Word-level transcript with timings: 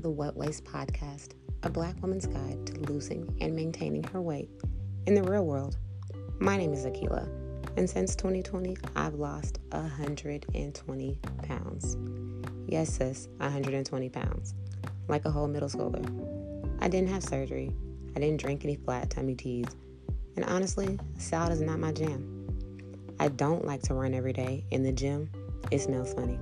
the 0.00 0.10
What 0.10 0.34
Waist 0.34 0.64
Podcast, 0.64 1.32
a 1.62 1.68
Black 1.68 1.94
woman's 2.00 2.26
guide 2.26 2.66
to 2.66 2.80
losing 2.90 3.36
and 3.42 3.54
maintaining 3.54 4.02
her 4.04 4.22
weight 4.22 4.48
in 5.06 5.14
the 5.14 5.22
real 5.22 5.44
world. 5.44 5.76
My 6.38 6.56
name 6.56 6.72
is 6.72 6.86
Akila, 6.86 7.28
and 7.76 7.88
since 7.88 8.16
2020, 8.16 8.78
I've 8.96 9.14
lost 9.14 9.58
120 9.72 11.18
pounds. 11.42 11.98
Yes, 12.66 12.94
sis, 12.94 13.28
120 13.38 14.08
pounds, 14.08 14.54
like 15.08 15.26
a 15.26 15.30
whole 15.30 15.48
middle 15.48 15.68
schooler. 15.68 16.06
I 16.80 16.88
didn't 16.88 17.10
have 17.10 17.22
surgery, 17.22 17.70
I 18.16 18.20
didn't 18.20 18.40
drink 18.40 18.64
any 18.64 18.76
flat 18.76 19.10
tummy 19.10 19.34
teas, 19.34 19.68
and 20.36 20.46
honestly, 20.46 20.98
salad 21.18 21.52
is 21.52 21.60
not 21.60 21.78
my 21.78 21.92
jam. 21.92 22.46
I 23.18 23.28
don't 23.28 23.66
like 23.66 23.82
to 23.82 23.94
run 23.94 24.14
every 24.14 24.32
day 24.32 24.64
in 24.70 24.82
the 24.82 24.92
gym, 24.92 25.28
it 25.70 25.80
smells 25.82 26.14
funny. 26.14 26.38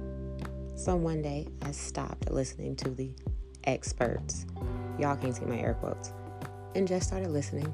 So 0.76 0.94
one 0.94 1.22
day, 1.22 1.48
I 1.62 1.72
stopped 1.72 2.30
listening 2.30 2.76
to 2.76 2.90
the 2.90 3.10
experts. 3.64 4.46
Y'all 4.98 5.16
can't 5.16 5.34
see 5.34 5.44
my 5.44 5.58
air 5.58 5.74
quotes. 5.74 6.12
And 6.74 6.86
just 6.86 7.06
started 7.06 7.30
listening 7.30 7.72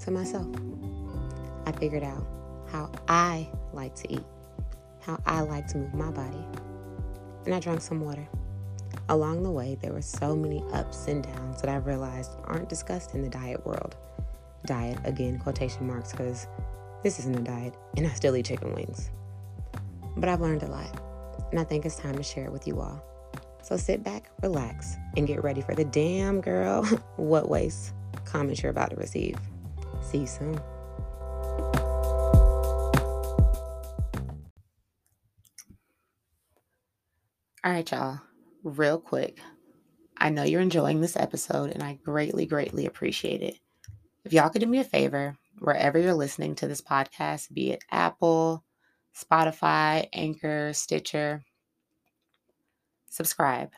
to 0.00 0.10
myself. 0.10 0.46
I 1.66 1.72
figured 1.72 2.02
out 2.02 2.26
how 2.70 2.90
I 3.08 3.48
like 3.72 3.94
to 3.96 4.12
eat, 4.12 4.24
how 5.00 5.20
I 5.26 5.40
like 5.40 5.66
to 5.68 5.78
move 5.78 5.94
my 5.94 6.10
body. 6.10 6.44
And 7.44 7.54
I 7.54 7.60
drank 7.60 7.80
some 7.80 8.00
water. 8.00 8.26
Along 9.08 9.42
the 9.42 9.50
way, 9.50 9.76
there 9.80 9.92
were 9.92 10.02
so 10.02 10.36
many 10.36 10.62
ups 10.72 11.06
and 11.06 11.22
downs 11.22 11.60
that 11.60 11.70
I 11.70 11.76
realized 11.76 12.30
aren't 12.44 12.68
discussed 12.68 13.14
in 13.14 13.22
the 13.22 13.28
diet 13.28 13.64
world. 13.66 13.96
Diet, 14.66 14.98
again, 15.04 15.38
quotation 15.38 15.86
marks, 15.86 16.12
because 16.12 16.46
this 17.02 17.18
isn't 17.18 17.36
a 17.36 17.42
diet, 17.42 17.74
and 17.96 18.06
I 18.06 18.10
still 18.10 18.36
eat 18.36 18.46
chicken 18.46 18.74
wings. 18.74 19.10
But 20.16 20.28
I've 20.28 20.40
learned 20.40 20.62
a 20.62 20.68
lot 20.68 21.00
and 21.50 21.58
I 21.58 21.64
think 21.64 21.84
it's 21.84 21.96
time 21.96 22.16
to 22.16 22.22
share 22.22 22.44
it 22.44 22.52
with 22.52 22.66
you 22.66 22.80
all. 22.80 23.02
So 23.62 23.76
sit 23.76 24.02
back, 24.02 24.30
relax, 24.42 24.96
and 25.16 25.26
get 25.26 25.42
ready 25.42 25.60
for 25.60 25.74
the 25.74 25.84
damn 25.84 26.40
girl, 26.40 26.84
what 27.16 27.48
waist 27.48 27.92
comments 28.24 28.62
you're 28.62 28.70
about 28.70 28.90
to 28.90 28.96
receive. 28.96 29.36
See 30.02 30.18
you 30.18 30.26
soon. 30.26 30.60
All 37.62 37.72
right, 37.72 37.90
y'all, 37.90 38.20
real 38.64 38.98
quick. 38.98 39.38
I 40.16 40.30
know 40.30 40.44
you're 40.44 40.60
enjoying 40.60 41.00
this 41.00 41.16
episode, 41.16 41.70
and 41.70 41.82
I 41.82 41.98
greatly, 42.02 42.46
greatly 42.46 42.86
appreciate 42.86 43.42
it. 43.42 43.58
If 44.24 44.32
y'all 44.32 44.48
could 44.48 44.60
do 44.60 44.66
me 44.66 44.78
a 44.78 44.84
favor, 44.84 45.36
wherever 45.58 45.98
you're 45.98 46.14
listening 46.14 46.54
to 46.56 46.66
this 46.66 46.80
podcast, 46.80 47.52
be 47.52 47.72
it 47.72 47.84
Apple, 47.90 48.64
Spotify, 49.14 50.08
Anchor, 50.12 50.72
Stitcher. 50.72 51.42
Subscribe. 53.10 53.72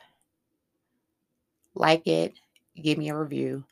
Like 1.73 2.07
it, 2.07 2.35
give 2.81 2.99
me 2.99 3.09
a 3.09 3.17
review 3.17 3.65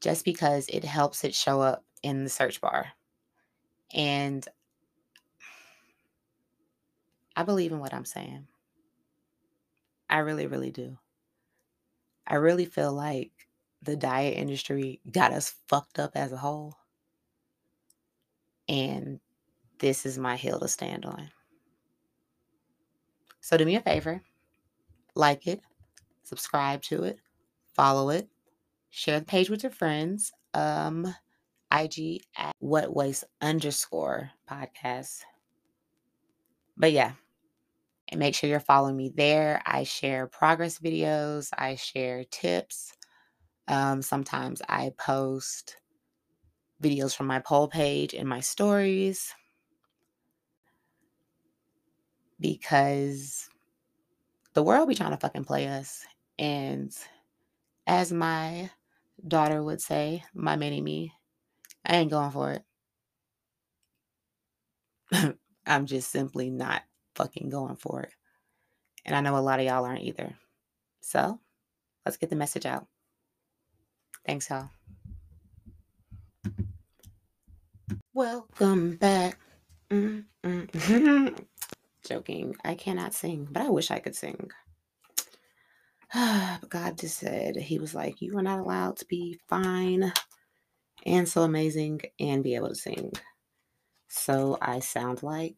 just 0.00 0.24
because 0.24 0.66
it 0.68 0.84
helps 0.84 1.22
it 1.22 1.34
show 1.34 1.60
up 1.60 1.84
in 2.02 2.24
the 2.24 2.30
search 2.30 2.62
bar. 2.62 2.86
And 3.92 4.46
I 7.36 7.42
believe 7.42 7.72
in 7.72 7.78
what 7.78 7.92
I'm 7.92 8.06
saying. 8.06 8.46
I 10.08 10.18
really, 10.18 10.46
really 10.46 10.70
do. 10.70 10.96
I 12.26 12.36
really 12.36 12.64
feel 12.64 12.92
like 12.92 13.32
the 13.82 13.96
diet 13.96 14.38
industry 14.38 15.00
got 15.10 15.32
us 15.32 15.54
fucked 15.68 15.98
up 15.98 16.12
as 16.14 16.32
a 16.32 16.38
whole. 16.38 16.74
And 18.66 19.20
this 19.78 20.06
is 20.06 20.16
my 20.16 20.36
hill 20.36 20.58
to 20.60 20.68
stand 20.68 21.04
on. 21.04 21.30
So 23.42 23.58
do 23.58 23.66
me 23.66 23.76
a 23.76 23.80
favor 23.80 24.22
like 25.14 25.46
it, 25.46 25.60
subscribe 26.22 26.82
to 26.82 27.04
it, 27.04 27.18
follow 27.74 28.10
it, 28.10 28.28
share 28.90 29.20
the 29.20 29.26
page 29.26 29.50
with 29.50 29.62
your 29.62 29.72
friends. 29.72 30.32
Um, 30.54 31.14
IG 31.72 32.22
at 32.36 32.54
what 32.58 32.94
waist 32.94 33.24
underscore 33.40 34.30
podcast. 34.50 35.20
But 36.76 36.92
yeah, 36.92 37.12
and 38.08 38.18
make 38.18 38.34
sure 38.34 38.50
you're 38.50 38.60
following 38.60 38.96
me 38.96 39.12
there. 39.14 39.62
I 39.64 39.84
share 39.84 40.26
progress 40.26 40.78
videos, 40.78 41.50
I 41.56 41.76
share 41.76 42.24
tips. 42.24 42.92
Um, 43.68 44.02
sometimes 44.02 44.62
I 44.68 44.92
post 44.98 45.76
videos 46.82 47.14
from 47.14 47.26
my 47.26 47.38
poll 47.38 47.68
page 47.68 48.14
in 48.14 48.26
my 48.26 48.40
stories 48.40 49.32
because 52.40 53.49
the 54.54 54.62
world 54.62 54.88
be 54.88 54.94
trying 54.94 55.12
to 55.12 55.16
fucking 55.16 55.44
play 55.44 55.68
us. 55.68 56.04
And 56.38 56.92
as 57.86 58.12
my 58.12 58.70
daughter 59.26 59.62
would 59.62 59.80
say, 59.80 60.24
my 60.34 60.56
mini 60.56 60.80
me, 60.80 61.12
I 61.84 61.96
ain't 61.96 62.10
going 62.10 62.30
for 62.30 62.60
it. 65.12 65.36
I'm 65.66 65.86
just 65.86 66.10
simply 66.10 66.50
not 66.50 66.82
fucking 67.14 67.48
going 67.48 67.76
for 67.76 68.02
it. 68.02 68.12
And 69.04 69.14
I 69.14 69.20
know 69.20 69.36
a 69.36 69.40
lot 69.40 69.60
of 69.60 69.66
y'all 69.66 69.84
aren't 69.84 70.02
either. 70.04 70.34
So 71.00 71.40
let's 72.04 72.16
get 72.16 72.30
the 72.30 72.36
message 72.36 72.66
out. 72.66 72.86
Thanks, 74.26 74.50
y'all. 74.50 74.70
Welcome 78.14 78.96
back. 78.96 79.38
Mm-mm. 79.90 81.44
Joking. 82.10 82.56
I 82.64 82.74
cannot 82.74 83.14
sing, 83.14 83.46
but 83.48 83.62
I 83.62 83.70
wish 83.70 83.92
I 83.92 84.00
could 84.00 84.16
sing. 84.16 84.50
but 86.12 86.68
God 86.68 86.98
just 86.98 87.18
said, 87.18 87.54
He 87.54 87.78
was 87.78 87.94
like, 87.94 88.20
You 88.20 88.36
are 88.36 88.42
not 88.42 88.58
allowed 88.58 88.96
to 88.96 89.06
be 89.06 89.38
fine 89.48 90.12
and 91.06 91.28
so 91.28 91.42
amazing 91.42 92.00
and 92.18 92.42
be 92.42 92.56
able 92.56 92.70
to 92.70 92.74
sing. 92.74 93.12
So 94.08 94.58
I 94.60 94.80
sound 94.80 95.22
like 95.22 95.54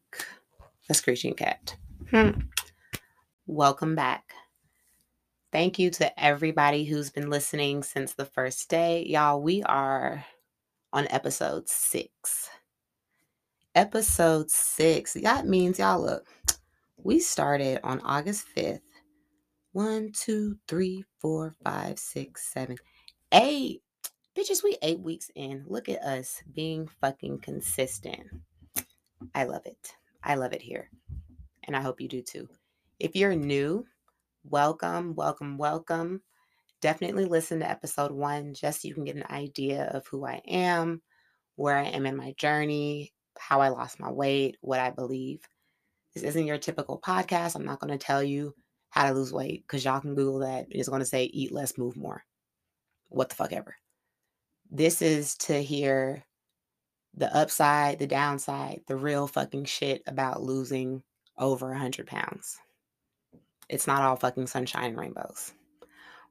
a 0.91 0.93
screeching 0.93 1.33
cat. 1.33 1.75
Hmm. 2.11 2.41
Welcome 3.47 3.95
back. 3.95 4.31
Thank 5.51 5.79
you 5.79 5.89
to 5.89 6.23
everybody 6.23 6.85
who's 6.85 7.09
been 7.09 7.31
listening 7.31 7.81
since 7.81 8.13
the 8.13 8.25
first 8.25 8.69
day. 8.69 9.07
Y'all, 9.07 9.41
we 9.41 9.63
are 9.63 10.23
on 10.91 11.07
episode 11.09 11.67
six 11.67 12.51
episode 13.75 14.51
six. 14.51 15.13
That 15.13 15.47
means 15.47 15.79
y'all 15.79 16.01
look, 16.01 16.27
we 16.97 17.19
started 17.19 17.79
on 17.83 18.01
August 18.01 18.45
5th. 18.55 18.81
One, 19.71 20.11
two, 20.13 20.57
three, 20.67 21.03
four, 21.19 21.55
five, 21.63 21.97
six, 21.97 22.53
seven, 22.53 22.77
eight. 23.31 23.81
Bitches, 24.37 24.63
we 24.63 24.77
eight 24.83 24.99
weeks 24.99 25.31
in. 25.35 25.65
Look 25.67 25.89
at 25.89 26.03
us 26.03 26.43
being 26.53 26.87
fucking 27.01 27.39
consistent. 27.39 28.27
I 29.33 29.45
love 29.45 29.65
it. 29.65 29.95
I 30.23 30.35
love 30.35 30.53
it 30.53 30.61
here. 30.61 30.89
And 31.63 31.75
I 31.75 31.81
hope 31.81 31.99
you 31.99 32.07
do 32.07 32.21
too. 32.21 32.47
If 32.99 33.15
you're 33.15 33.35
new, 33.35 33.85
welcome, 34.43 35.15
welcome, 35.15 35.57
welcome. 35.57 36.21
Definitely 36.81 37.25
listen 37.25 37.59
to 37.61 37.69
episode 37.69 38.11
one 38.11 38.53
just 38.53 38.81
so 38.81 38.87
you 38.87 38.93
can 38.93 39.05
get 39.05 39.15
an 39.15 39.25
idea 39.31 39.85
of 39.93 40.05
who 40.07 40.25
I 40.25 40.41
am, 40.47 41.01
where 41.55 41.77
I 41.77 41.85
am 41.85 42.05
in 42.05 42.15
my 42.15 42.33
journey, 42.37 43.13
how 43.37 43.61
I 43.61 43.69
lost 43.69 43.99
my 43.99 44.11
weight, 44.11 44.57
what 44.61 44.79
I 44.79 44.89
believe. 44.89 45.41
This 46.13 46.23
isn't 46.23 46.45
your 46.45 46.57
typical 46.57 46.99
podcast. 46.99 47.55
I'm 47.55 47.65
not 47.65 47.79
going 47.79 47.91
to 47.91 48.03
tell 48.03 48.23
you 48.23 48.53
how 48.89 49.07
to 49.07 49.13
lose 49.13 49.33
weight 49.33 49.63
because 49.63 49.83
y'all 49.83 49.99
can 49.99 50.15
Google 50.15 50.39
that. 50.39 50.67
It's 50.69 50.89
going 50.89 51.01
to 51.01 51.05
say 51.05 51.25
eat 51.25 51.51
less, 51.51 51.77
move 51.77 51.97
more. 51.97 52.23
What 53.09 53.29
the 53.29 53.35
fuck 53.35 53.51
ever. 53.51 53.75
This 54.69 55.01
is 55.01 55.35
to 55.37 55.61
hear 55.61 56.23
the 57.15 57.35
upside, 57.35 57.99
the 57.99 58.07
downside, 58.07 58.81
the 58.87 58.95
real 58.95 59.27
fucking 59.27 59.65
shit 59.65 60.01
about 60.07 60.41
losing 60.41 61.03
over 61.37 61.69
100 61.69 62.07
pounds. 62.07 62.57
It's 63.69 63.87
not 63.87 64.01
all 64.01 64.15
fucking 64.15 64.47
sunshine 64.47 64.91
and 64.91 64.97
rainbows. 64.97 65.53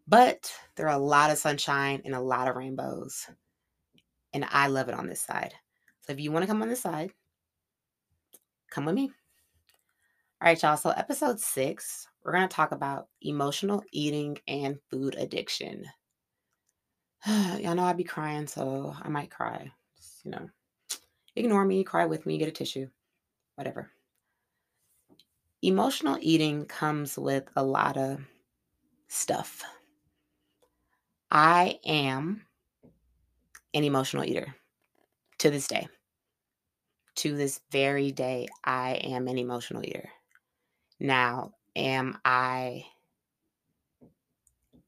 But 0.06 0.52
there 0.76 0.88
are 0.88 0.96
a 0.96 1.02
lot 1.02 1.30
of 1.30 1.38
sunshine 1.38 2.02
and 2.04 2.14
a 2.14 2.20
lot 2.20 2.48
of 2.48 2.56
rainbows. 2.56 3.28
And 4.32 4.44
I 4.50 4.66
love 4.66 4.88
it 4.88 4.94
on 4.94 5.06
this 5.06 5.20
side. 5.20 5.54
So 6.02 6.12
if 6.12 6.20
you 6.20 6.32
want 6.32 6.42
to 6.42 6.46
come 6.48 6.62
on 6.62 6.68
this 6.68 6.82
side, 6.82 7.12
come 8.70 8.84
with 8.84 8.94
me. 8.94 9.10
All 10.40 10.48
right, 10.48 10.60
y'all. 10.60 10.76
So, 10.76 10.90
episode 10.90 11.38
six, 11.38 12.08
we're 12.24 12.32
going 12.32 12.48
to 12.48 12.54
talk 12.54 12.72
about 12.72 13.06
emotional 13.20 13.84
eating 13.92 14.38
and 14.48 14.80
food 14.90 15.14
addiction. 15.16 15.86
y'all 17.26 17.76
know 17.76 17.84
I'd 17.84 17.96
be 17.96 18.02
crying, 18.02 18.48
so 18.48 18.92
I 19.00 19.08
might 19.08 19.30
cry. 19.30 19.70
Just, 19.96 20.24
you 20.24 20.32
know, 20.32 20.50
ignore 21.36 21.64
me, 21.64 21.84
cry 21.84 22.06
with 22.06 22.26
me, 22.26 22.38
get 22.38 22.48
a 22.48 22.52
tissue, 22.52 22.88
whatever. 23.54 23.92
Emotional 25.62 26.18
eating 26.20 26.64
comes 26.64 27.16
with 27.16 27.44
a 27.54 27.62
lot 27.62 27.96
of 27.96 28.18
stuff. 29.06 29.62
I 31.30 31.78
am 31.86 32.46
an 33.74 33.84
emotional 33.84 34.24
eater 34.24 34.56
to 35.42 35.50
this 35.50 35.66
day. 35.66 35.88
To 37.16 37.36
this 37.36 37.60
very 37.72 38.12
day, 38.12 38.46
I 38.62 38.92
am 38.94 39.26
an 39.26 39.38
emotional 39.38 39.84
eater. 39.84 40.08
Now, 41.00 41.54
am 41.74 42.20
I 42.24 42.86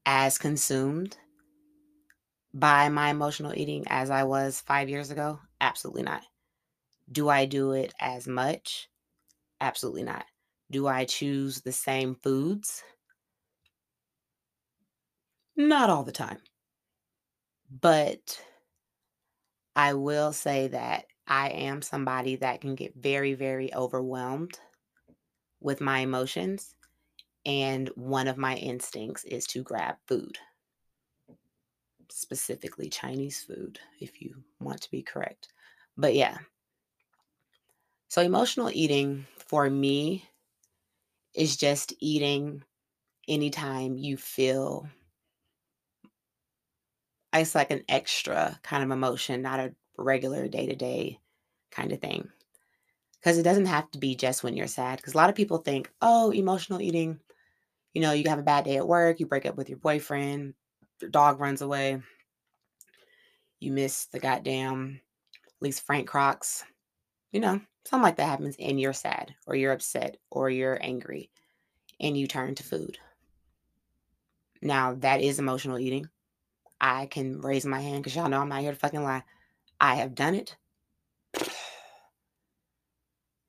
as 0.05 0.37
consumed 0.37 1.17
by 2.53 2.87
my 2.87 3.09
emotional 3.09 3.53
eating 3.53 3.83
as 3.87 4.09
I 4.09 4.23
was 4.23 4.61
five 4.61 4.87
years 4.87 5.11
ago? 5.11 5.41
Absolutely 5.59 6.03
not. 6.03 6.23
Do 7.11 7.27
I 7.27 7.45
do 7.45 7.73
it 7.73 7.93
as 7.99 8.27
much? 8.27 8.89
Absolutely 9.59 10.03
not. 10.03 10.25
Do 10.71 10.87
I 10.87 11.03
choose 11.03 11.61
the 11.61 11.73
same 11.73 12.15
foods? 12.15 12.81
Not 15.57 15.89
all 15.89 16.03
the 16.03 16.13
time. 16.13 16.41
But 17.69 18.41
I 19.75 19.93
will 19.93 20.31
say 20.31 20.69
that 20.69 21.05
I 21.27 21.49
am 21.49 21.81
somebody 21.81 22.37
that 22.37 22.61
can 22.61 22.75
get 22.75 22.95
very, 22.95 23.33
very 23.33 23.73
overwhelmed 23.73 24.59
with 25.59 25.81
my 25.81 25.99
emotions. 25.99 26.75
And 27.45 27.89
one 27.89 28.27
of 28.27 28.37
my 28.37 28.55
instincts 28.55 29.23
is 29.23 29.45
to 29.47 29.61
grab 29.61 29.95
food, 30.07 30.37
specifically 32.09 32.89
Chinese 32.89 33.43
food, 33.43 33.79
if 33.99 34.21
you 34.21 34.43
want 34.59 34.81
to 34.81 34.91
be 34.91 35.03
correct. 35.03 35.49
But 35.97 36.15
yeah. 36.15 36.37
So, 38.07 38.21
emotional 38.21 38.71
eating 38.71 39.27
for 39.37 39.69
me 39.69 40.27
is 41.35 41.57
just 41.57 41.93
eating 41.99 42.63
anytime 43.27 43.97
you 43.97 44.17
feel 44.17 44.87
it's 47.39 47.55
like 47.55 47.71
an 47.71 47.83
extra 47.89 48.59
kind 48.63 48.83
of 48.83 48.91
emotion, 48.91 49.41
not 49.41 49.59
a 49.59 49.73
regular 49.97 50.47
day 50.47 50.67
to 50.67 50.75
day 50.75 51.19
kind 51.71 51.91
of 51.91 51.99
thing. 51.99 52.29
Because 53.19 53.37
it 53.37 53.43
doesn't 53.43 53.65
have 53.65 53.89
to 53.91 53.97
be 53.97 54.15
just 54.15 54.43
when 54.43 54.55
you're 54.55 54.67
sad. 54.67 54.97
Because 54.97 55.13
a 55.13 55.17
lot 55.17 55.29
of 55.29 55.35
people 55.35 55.57
think, 55.57 55.91
oh, 56.01 56.31
emotional 56.31 56.81
eating, 56.81 57.19
you 57.93 58.01
know, 58.01 58.11
you 58.11 58.29
have 58.29 58.39
a 58.39 58.43
bad 58.43 58.65
day 58.65 58.77
at 58.77 58.87
work, 58.87 59.19
you 59.19 59.25
break 59.25 59.45
up 59.45 59.55
with 59.57 59.69
your 59.69 59.79
boyfriend, 59.79 60.53
your 61.01 61.09
dog 61.09 61.39
runs 61.39 61.61
away, 61.61 62.01
you 63.59 63.71
miss 63.71 64.05
the 64.05 64.19
goddamn, 64.19 65.01
Lisa 65.61 65.81
Frank 65.81 66.07
Crocs, 66.07 66.63
you 67.31 67.39
know, 67.39 67.59
something 67.85 68.03
like 68.03 68.17
that 68.17 68.27
happens, 68.27 68.55
and 68.59 68.79
you're 68.79 68.93
sad, 68.93 69.33
or 69.47 69.55
you're 69.55 69.71
upset, 69.71 70.17
or 70.29 70.49
you're 70.49 70.77
angry, 70.81 71.31
and 71.99 72.17
you 72.17 72.27
turn 72.27 72.53
to 72.55 72.63
food. 72.63 72.97
Now, 74.61 74.95
that 74.95 75.21
is 75.21 75.39
emotional 75.39 75.79
eating. 75.79 76.09
I 76.79 77.07
can 77.07 77.41
raise 77.41 77.65
my 77.65 77.79
hand 77.81 78.03
because 78.03 78.15
y'all 78.15 78.29
know 78.29 78.41
I'm 78.41 78.49
not 78.49 78.61
here 78.61 78.71
to 78.71 78.77
fucking 78.77 79.03
lie. 79.03 79.23
I 79.79 79.95
have 79.95 80.15
done 80.15 80.35
it. 80.35 80.55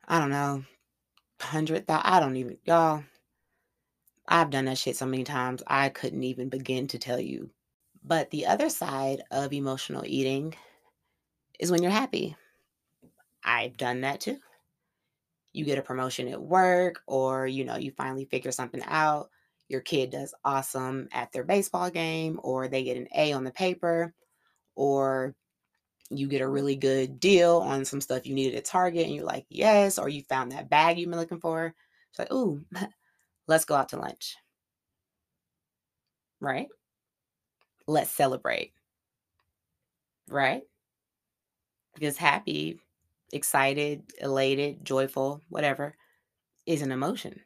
I 0.09 0.21
don't 0.21 0.31
know, 0.31 0.65
hundred 1.41 1.87
thousand. 1.87 2.13
I 2.13 2.21
don't 2.21 2.37
even, 2.37 2.59
y'all. 2.65 3.05
I've 4.29 4.51
done 4.51 4.65
that 4.67 4.79
shit 4.79 4.97
so 4.97 5.07
many 5.07 5.25
times, 5.25 5.63
I 5.67 5.89
couldn't 5.89 6.25
even 6.25 6.49
begin 6.49 6.89
to 6.89 6.99
tell 6.99 7.21
you. 7.21 7.51
But 8.05 8.31
the 8.31 8.47
other 8.47 8.69
side 8.69 9.23
of 9.31 9.53
emotional 9.53 10.03
eating 10.07 10.55
is 11.59 11.71
when 11.71 11.83
you're 11.83 11.93
happy. 11.93 12.37
I've 13.45 13.77
done 13.77 14.01
that 14.03 14.21
too. 14.21 14.39
You 15.53 15.65
get 15.65 15.79
a 15.79 15.83
promotion 15.83 16.29
at 16.29 16.43
work, 16.43 17.03
or 17.07 17.47
you 17.47 17.65
know, 17.65 17.77
you 17.77 17.93
finally 17.93 18.25
figure 18.27 18.53
something 18.53 18.83
out. 18.85 19.31
Your 19.69 19.81
kid 19.81 20.11
does 20.11 20.35
awesome 20.45 21.09
at 21.13 21.33
their 21.33 21.45
baseball 21.45 21.91
game, 21.91 22.41
or 22.43 22.69
they 22.69 22.85
get 22.85 22.97
an 22.97 23.09
A 23.15 23.33
on 23.33 23.45
the 23.45 23.51
paper, 23.51 24.15
or 24.75 25.35
you 26.11 26.29
get 26.29 26.41
a 26.41 26.49
really 26.49 26.77
good 26.77 27.19
deal 27.19 27.59
on 27.59 27.85
some 27.85 28.01
stuff 28.01 28.27
you 28.27 28.35
needed 28.35 28.57
at 28.57 28.65
Target 28.65 29.07
and 29.07 29.15
you're 29.15 29.25
like, 29.25 29.47
yes, 29.49 29.99
or 29.99 30.09
you 30.09 30.23
found 30.23 30.53
that 30.53 30.71
bag 30.71 30.99
you've 30.99 31.11
been 31.11 31.19
looking 31.19 31.41
for. 31.41 31.75
It's 32.11 32.19
like, 32.19 32.33
ooh, 32.33 32.65
let's 33.49 33.65
go 33.65 33.75
out 33.75 33.89
to 33.91 33.99
lunch. 33.99 34.37
Right? 36.41 36.69
Let's 37.87 38.11
celebrate. 38.11 38.73
Right? 40.29 40.63
Because 41.95 42.17
happy, 42.17 42.79
excited, 43.33 44.03
elated, 44.21 44.85
joyful, 44.85 45.43
whatever, 45.49 45.97
is 46.67 46.83
an 46.83 46.93
emotion. 46.93 47.41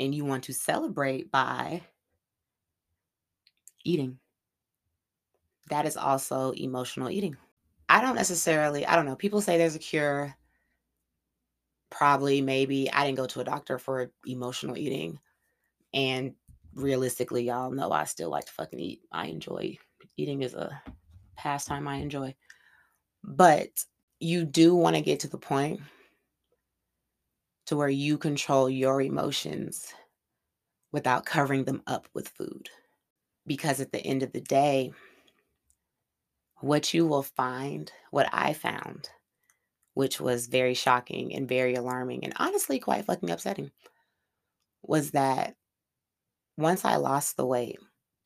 And 0.00 0.14
you 0.14 0.24
want 0.24 0.44
to 0.44 0.52
celebrate 0.52 1.30
by 1.30 1.82
eating 3.84 4.18
that 5.70 5.86
is 5.86 5.96
also 5.96 6.52
emotional 6.52 7.10
eating. 7.10 7.36
I 7.88 8.00
don't 8.00 8.16
necessarily, 8.16 8.86
I 8.86 8.96
don't 8.96 9.06
know. 9.06 9.16
People 9.16 9.40
say 9.40 9.56
there's 9.56 9.74
a 9.74 9.80
cure. 9.80 10.34
Probably, 11.90 12.42
maybe. 12.42 12.90
I 12.92 13.06
didn't 13.06 13.16
go 13.16 13.26
to 13.26 13.40
a 13.40 13.44
doctor 13.44 13.78
for 13.78 14.10
emotional 14.26 14.76
eating. 14.76 15.18
And 15.94 16.34
realistically, 16.74 17.44
y'all 17.44 17.70
know 17.70 17.90
I 17.92 18.04
still 18.04 18.30
like 18.30 18.44
to 18.46 18.52
fucking 18.52 18.78
eat. 18.78 19.02
I 19.10 19.26
enjoy 19.26 19.78
eating 20.16 20.42
is 20.42 20.54
a 20.54 20.82
pastime 21.36 21.88
I 21.88 21.96
enjoy. 21.96 22.34
But 23.24 23.68
you 24.20 24.44
do 24.44 24.74
want 24.74 24.96
to 24.96 25.02
get 25.02 25.20
to 25.20 25.28
the 25.28 25.38
point 25.38 25.80
to 27.68 27.76
where 27.76 27.90
you 27.90 28.16
control 28.16 28.70
your 28.70 29.02
emotions 29.02 29.92
without 30.90 31.26
covering 31.26 31.64
them 31.64 31.82
up 31.86 32.08
with 32.14 32.26
food. 32.30 32.70
Because 33.46 33.78
at 33.78 33.92
the 33.92 34.00
end 34.00 34.22
of 34.22 34.32
the 34.32 34.40
day, 34.40 34.90
what 36.60 36.94
you 36.94 37.06
will 37.06 37.22
find, 37.22 37.92
what 38.10 38.26
I 38.32 38.54
found, 38.54 39.10
which 39.92 40.18
was 40.18 40.46
very 40.46 40.72
shocking 40.72 41.34
and 41.34 41.46
very 41.46 41.74
alarming 41.74 42.24
and 42.24 42.32
honestly 42.36 42.78
quite 42.78 43.04
fucking 43.04 43.28
upsetting, 43.28 43.70
was 44.82 45.10
that 45.10 45.54
once 46.56 46.86
I 46.86 46.96
lost 46.96 47.36
the 47.36 47.44
weight, 47.44 47.78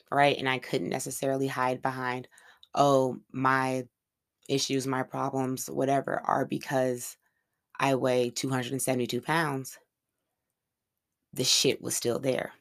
right, 0.08 0.38
and 0.38 0.48
I 0.48 0.60
couldn't 0.60 0.88
necessarily 0.88 1.48
hide 1.48 1.82
behind, 1.82 2.28
oh, 2.76 3.18
my 3.32 3.88
issues, 4.48 4.86
my 4.86 5.02
problems, 5.02 5.66
whatever, 5.66 6.22
are 6.24 6.44
because 6.44 7.16
I 7.82 7.96
weigh 7.96 8.30
272 8.30 9.20
pounds, 9.20 9.76
the 11.32 11.42
shit 11.42 11.82
was 11.82 11.96
still 11.96 12.20
there. 12.20 12.52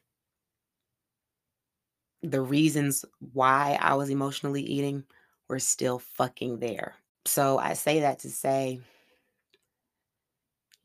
The 2.24 2.40
reasons 2.40 3.04
why 3.32 3.78
I 3.80 3.94
was 3.94 4.10
emotionally 4.10 4.62
eating 4.62 5.04
were 5.48 5.60
still 5.60 6.00
fucking 6.00 6.58
there. 6.58 6.96
So 7.24 7.56
I 7.56 7.74
say 7.74 8.00
that 8.00 8.18
to 8.20 8.30
say, 8.30 8.80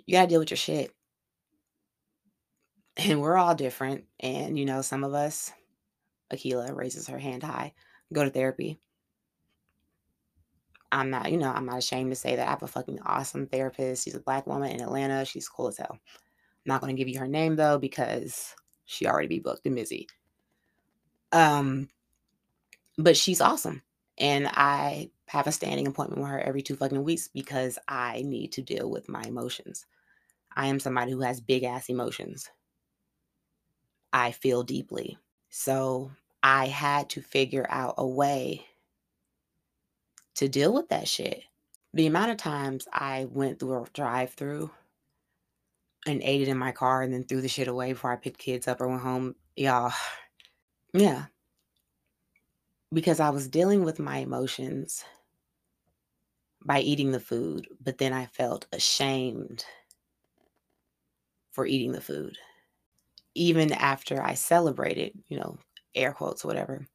you 0.05 0.13
got 0.13 0.23
to 0.23 0.27
deal 0.27 0.39
with 0.39 0.51
your 0.51 0.57
shit. 0.57 0.91
And 2.95 3.21
we're 3.21 3.37
all 3.37 3.55
different. 3.55 4.05
And, 4.19 4.57
you 4.57 4.65
know, 4.65 4.83
some 4.83 5.03
of 5.03 5.15
us, 5.15 5.51
Akila 6.31 6.75
raises 6.75 7.07
her 7.07 7.17
hand 7.17 7.41
high, 7.41 7.73
go 8.13 8.23
to 8.23 8.29
therapy. 8.29 8.79
I'm 10.91 11.09
not, 11.09 11.31
you 11.31 11.37
know, 11.37 11.51
I'm 11.51 11.65
not 11.65 11.79
ashamed 11.79 12.11
to 12.11 12.15
say 12.15 12.35
that 12.35 12.47
I 12.47 12.51
have 12.51 12.63
a 12.63 12.67
fucking 12.67 12.99
awesome 13.05 13.47
therapist. 13.47 14.05
She's 14.05 14.15
a 14.15 14.21
black 14.21 14.47
woman 14.47 14.71
in 14.71 14.81
Atlanta. 14.81 15.25
She's 15.25 15.49
cool 15.49 15.67
as 15.67 15.77
hell. 15.77 15.91
I'm 15.91 15.99
not 16.65 16.81
going 16.81 16.95
to 16.95 16.99
give 16.99 17.09
you 17.09 17.19
her 17.19 17.27
name 17.27 17.55
though, 17.55 17.77
because 17.77 18.55
she 18.85 19.05
already 19.05 19.27
be 19.27 19.39
booked 19.39 19.65
and 19.65 19.75
busy. 19.75 20.07
Um, 21.31 21.89
but 22.97 23.17
she's 23.17 23.41
awesome. 23.41 23.81
And 24.17 24.47
I 24.47 25.11
have 25.27 25.45
a 25.45 25.51
standing 25.51 25.87
appointment 25.87 26.21
with 26.21 26.31
her 26.31 26.39
every 26.39 26.61
two 26.61 26.75
fucking 26.75 27.03
weeks 27.03 27.27
because 27.27 27.77
I 27.87 28.23
need 28.25 28.53
to 28.53 28.61
deal 28.61 28.89
with 28.89 29.09
my 29.09 29.21
emotions. 29.23 29.85
I 30.55 30.67
am 30.67 30.79
somebody 30.79 31.11
who 31.11 31.21
has 31.21 31.41
big 31.41 31.63
ass 31.63 31.89
emotions. 31.89 32.49
I 34.13 34.31
feel 34.31 34.63
deeply. 34.63 35.17
So 35.49 36.11
I 36.41 36.67
had 36.67 37.09
to 37.09 37.21
figure 37.21 37.67
out 37.69 37.95
a 37.97 38.07
way 38.07 38.65
to 40.37 40.47
deal 40.47 40.73
with 40.73 40.89
that 40.89 41.07
shit. 41.07 41.43
The 41.93 42.07
amount 42.07 42.31
of 42.31 42.37
times 42.37 42.87
I 42.91 43.27
went 43.29 43.59
through 43.59 43.83
a 43.83 43.85
drive 43.93 44.33
through 44.33 44.71
and 46.05 46.21
ate 46.23 46.41
it 46.41 46.47
in 46.47 46.57
my 46.57 46.71
car 46.71 47.01
and 47.01 47.13
then 47.13 47.23
threw 47.23 47.41
the 47.41 47.47
shit 47.47 47.67
away 47.67 47.93
before 47.93 48.11
I 48.11 48.17
picked 48.17 48.39
kids 48.39 48.67
up 48.67 48.81
or 48.81 48.87
went 48.87 49.01
home, 49.01 49.35
y'all. 49.55 49.93
Yeah, 50.93 51.25
because 52.93 53.19
I 53.19 53.29
was 53.29 53.47
dealing 53.47 53.83
with 53.83 53.99
my 53.99 54.17
emotions 54.17 55.03
by 56.65 56.79
eating 56.79 57.11
the 57.11 57.19
food, 57.19 57.67
but 57.83 57.97
then 57.97 58.13
I 58.13 58.25
felt 58.27 58.65
ashamed 58.71 59.65
for 61.51 61.65
eating 61.65 61.91
the 61.91 62.01
food. 62.01 62.37
Even 63.35 63.71
after 63.73 64.21
I 64.21 64.33
celebrated, 64.33 65.13
you 65.27 65.37
know, 65.37 65.57
air 65.93 66.13
quotes, 66.13 66.43
whatever, 66.43 66.87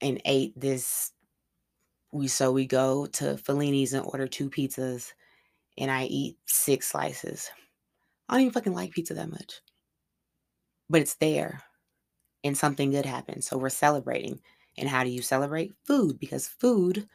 and 0.00 0.20
ate 0.24 0.58
this. 0.58 1.12
We 2.12 2.28
so 2.28 2.52
we 2.52 2.66
go 2.66 3.06
to 3.06 3.36
Fellini's 3.38 3.94
and 3.94 4.04
order 4.04 4.26
two 4.28 4.50
pizzas, 4.50 5.12
and 5.78 5.90
I 5.90 6.04
eat 6.04 6.36
six 6.46 6.88
slices. 6.88 7.50
I 8.28 8.34
don't 8.34 8.42
even 8.42 8.52
fucking 8.52 8.74
like 8.74 8.92
pizza 8.92 9.14
that 9.14 9.30
much, 9.30 9.60
but 10.90 11.00
it's 11.00 11.14
there 11.14 11.62
and 12.44 12.56
something 12.56 12.90
good 12.90 13.06
happens. 13.06 13.46
So 13.46 13.58
we're 13.58 13.70
celebrating. 13.70 14.40
And 14.78 14.88
how 14.88 15.04
do 15.04 15.10
you 15.10 15.22
celebrate? 15.22 15.74
Food, 15.84 16.18
because 16.18 16.48
food 16.48 17.06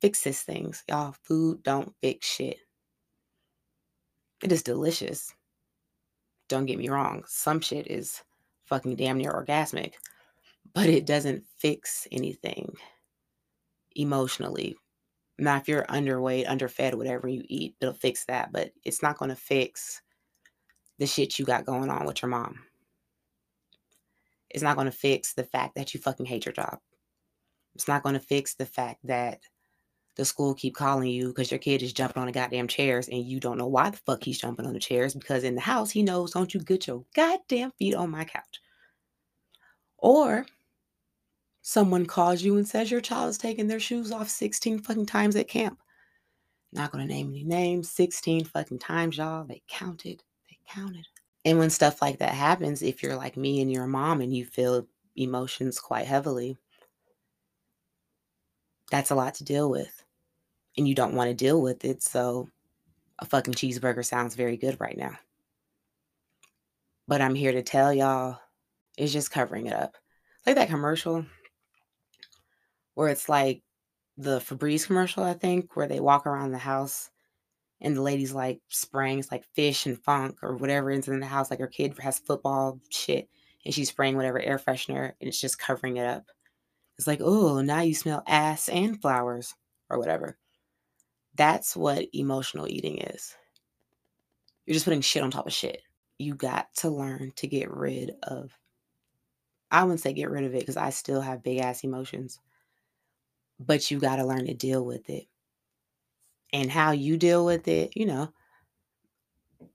fixes 0.00 0.42
things. 0.42 0.84
Y'all, 0.88 1.14
food 1.22 1.62
don't 1.62 1.94
fix 2.02 2.26
shit. 2.26 2.58
It 4.42 4.52
is 4.52 4.62
delicious. 4.62 5.32
Don't 6.48 6.66
get 6.66 6.78
me 6.78 6.90
wrong. 6.90 7.24
Some 7.26 7.60
shit 7.60 7.86
is 7.86 8.22
fucking 8.66 8.96
damn 8.96 9.16
near 9.16 9.32
orgasmic, 9.32 9.94
but 10.74 10.86
it 10.86 11.06
doesn't 11.06 11.44
fix 11.58 12.06
anything 12.12 12.74
emotionally. 13.94 14.76
Now, 15.38 15.56
if 15.56 15.68
you're 15.68 15.84
underweight, 15.84 16.48
underfed, 16.48 16.94
whatever 16.94 17.28
you 17.28 17.42
eat, 17.48 17.74
it'll 17.80 17.94
fix 17.94 18.24
that, 18.26 18.52
but 18.52 18.70
it's 18.84 19.02
not 19.02 19.18
going 19.18 19.30
to 19.30 19.36
fix 19.36 20.00
the 20.98 21.06
shit 21.06 21.38
you 21.38 21.44
got 21.44 21.66
going 21.66 21.90
on 21.90 22.06
with 22.06 22.22
your 22.22 22.28
mom. 22.28 22.60
It's 24.50 24.62
not 24.62 24.76
going 24.76 24.90
to 24.90 24.96
fix 24.96 25.32
the 25.32 25.42
fact 25.42 25.74
that 25.74 25.92
you 25.92 26.00
fucking 26.00 26.26
hate 26.26 26.46
your 26.46 26.52
job. 26.52 26.78
It's 27.74 27.88
not 27.88 28.04
going 28.04 28.14
to 28.14 28.20
fix 28.20 28.54
the 28.54 28.66
fact 28.66 29.00
that 29.04 29.40
the 30.16 30.24
school 30.24 30.54
keep 30.54 30.76
calling 30.76 31.10
you 31.10 31.28
because 31.28 31.50
your 31.50 31.58
kid 31.58 31.82
is 31.82 31.92
jumping 31.92 32.20
on 32.20 32.26
the 32.26 32.32
goddamn 32.32 32.68
chairs 32.68 33.08
and 33.08 33.24
you 33.24 33.40
don't 33.40 33.58
know 33.58 33.66
why 33.66 33.90
the 33.90 33.96
fuck 33.96 34.22
he's 34.22 34.38
jumping 34.38 34.64
on 34.64 34.72
the 34.72 34.78
chairs 34.78 35.14
because 35.14 35.42
in 35.42 35.56
the 35.56 35.60
house 35.60 35.90
he 35.90 36.02
knows 36.02 36.30
don't 36.30 36.54
you 36.54 36.60
get 36.60 36.86
your 36.86 37.04
goddamn 37.16 37.72
feet 37.72 37.94
on 37.96 38.10
my 38.10 38.24
couch. 38.24 38.60
Or 39.98 40.46
someone 41.66 42.04
calls 42.04 42.42
you 42.42 42.58
and 42.58 42.68
says 42.68 42.90
your 42.90 43.00
child 43.00 43.30
is 43.30 43.38
taking 43.38 43.66
their 43.66 43.80
shoes 43.80 44.12
off 44.12 44.28
16 44.28 44.80
fucking 44.80 45.06
times 45.06 45.34
at 45.34 45.48
camp. 45.48 45.80
Not 46.72 46.92
gonna 46.92 47.06
name 47.06 47.30
any 47.30 47.42
names, 47.42 47.88
16 47.88 48.44
fucking 48.44 48.80
times, 48.80 49.16
y'all. 49.16 49.44
They 49.44 49.62
counted. 49.66 50.22
They 50.48 50.58
counted. 50.68 51.06
And 51.46 51.58
when 51.58 51.70
stuff 51.70 52.02
like 52.02 52.18
that 52.18 52.34
happens, 52.34 52.82
if 52.82 53.02
you're 53.02 53.16
like 53.16 53.38
me 53.38 53.62
and 53.62 53.72
you're 53.72 53.86
mom 53.86 54.20
and 54.20 54.36
you 54.36 54.44
feel 54.44 54.86
emotions 55.16 55.80
quite 55.80 56.06
heavily, 56.06 56.58
that's 58.90 59.10
a 59.10 59.14
lot 59.14 59.34
to 59.36 59.44
deal 59.44 59.70
with. 59.70 60.04
And 60.76 60.86
you 60.86 60.94
don't 60.94 61.14
want 61.14 61.30
to 61.30 61.34
deal 61.34 61.62
with 61.62 61.82
it. 61.86 62.02
So 62.02 62.50
a 63.18 63.24
fucking 63.24 63.54
cheeseburger 63.54 64.04
sounds 64.04 64.34
very 64.34 64.58
good 64.58 64.78
right 64.80 64.98
now. 64.98 65.16
But 67.08 67.22
I'm 67.22 67.34
here 67.34 67.52
to 67.52 67.62
tell 67.62 67.92
y'all 67.94 68.38
it's 68.98 69.14
just 69.14 69.30
covering 69.30 69.66
it 69.66 69.72
up. 69.72 69.96
Like 70.44 70.56
that 70.56 70.68
commercial 70.68 71.24
where 72.94 73.08
it's 73.08 73.28
like 73.28 73.62
the 74.16 74.38
Febreze 74.38 74.86
commercial, 74.86 75.24
I 75.24 75.34
think, 75.34 75.76
where 75.76 75.88
they 75.88 76.00
walk 76.00 76.26
around 76.26 76.52
the 76.52 76.58
house 76.58 77.10
and 77.80 77.96
the 77.96 78.02
lady's 78.02 78.32
like 78.32 78.60
spraying 78.68 79.18
it's 79.18 79.30
like 79.30 79.44
fish 79.54 79.86
and 79.86 80.02
funk 80.02 80.38
or 80.42 80.56
whatever 80.56 80.90
is 80.90 81.08
in 81.08 81.20
the 81.20 81.26
house. 81.26 81.50
Like 81.50 81.60
her 81.60 81.66
kid 81.66 81.98
has 81.98 82.18
football 82.18 82.80
shit 82.88 83.28
and 83.64 83.74
she's 83.74 83.88
spraying 83.88 84.16
whatever 84.16 84.40
air 84.40 84.58
freshener 84.58 85.12
and 85.20 85.28
it's 85.28 85.40
just 85.40 85.58
covering 85.58 85.96
it 85.96 86.06
up. 86.06 86.24
It's 86.96 87.06
like, 87.06 87.20
oh, 87.22 87.60
now 87.60 87.80
you 87.80 87.94
smell 87.94 88.22
ass 88.26 88.68
and 88.68 89.00
flowers 89.00 89.54
or 89.90 89.98
whatever. 89.98 90.38
That's 91.34 91.76
what 91.76 92.06
emotional 92.12 92.68
eating 92.68 92.98
is. 92.98 93.34
You're 94.64 94.74
just 94.74 94.84
putting 94.84 95.00
shit 95.00 95.22
on 95.22 95.30
top 95.30 95.46
of 95.46 95.52
shit. 95.52 95.82
You 96.18 96.34
got 96.34 96.72
to 96.76 96.90
learn 96.90 97.32
to 97.36 97.46
get 97.48 97.70
rid 97.70 98.12
of, 98.22 98.56
I 99.70 99.82
wouldn't 99.82 100.00
say 100.00 100.12
get 100.12 100.30
rid 100.30 100.44
of 100.44 100.54
it 100.54 100.60
because 100.60 100.76
I 100.76 100.90
still 100.90 101.20
have 101.20 101.42
big 101.42 101.58
ass 101.58 101.82
emotions, 101.82 102.38
but 103.58 103.90
you 103.90 103.98
got 103.98 104.16
to 104.16 104.24
learn 104.24 104.46
to 104.46 104.54
deal 104.54 104.84
with 104.84 105.08
it. 105.08 105.26
And 106.52 106.70
how 106.70 106.92
you 106.92 107.16
deal 107.16 107.44
with 107.44 107.66
it, 107.68 107.96
you 107.96 108.06
know, 108.06 108.32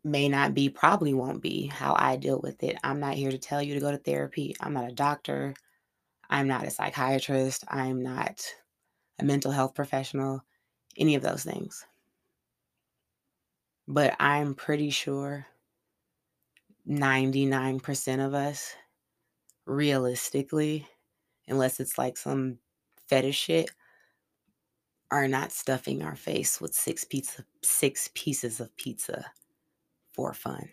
may 0.03 0.29
not 0.29 0.53
be, 0.53 0.69
probably 0.69 1.13
won't 1.13 1.41
be 1.41 1.67
how 1.67 1.95
I 1.98 2.15
deal 2.15 2.39
with 2.41 2.63
it. 2.63 2.77
I'm 2.83 3.00
not 3.00 3.15
here 3.15 3.31
to 3.31 3.38
tell 3.38 3.62
you 3.62 3.74
to 3.74 3.79
go 3.79 3.91
to 3.91 3.98
therapy. 3.98 4.55
I'm 4.59 4.74
not 4.74 4.89
a 4.89 4.93
doctor. 4.93 5.53
I'm 6.29 6.48
not 6.48 6.65
a 6.65 6.71
psychiatrist. 6.71 7.65
I'm 7.67 8.01
not 8.01 8.45
a 9.19 9.25
mental 9.25 9.51
health 9.51 9.75
professional, 9.75 10.43
any 10.98 11.15
of 11.15 11.21
those 11.21 11.43
things. 11.43 11.86
But 13.88 14.15
I'm 14.19 14.53
pretty 14.53 14.91
sure 14.91 15.48
99% 16.88 18.25
of 18.25 18.33
us, 18.33 18.74
realistically, 19.65 20.88
unless 21.48 21.79
it's 21.79 21.98
like 21.98 22.17
some 22.17 22.59
fetish 23.10 23.50
it 23.50 23.72
are 25.12 25.28
not 25.28 25.51
stuffing 25.51 26.04
our 26.04 26.16
face 26.16 26.62
with 26.62 26.74
six 26.74 27.04
pizza 27.04 27.44
six 27.63 28.10
pieces 28.13 28.60
of 28.60 28.75
pizza 28.78 29.25
for 30.13 30.34
fun. 30.34 30.70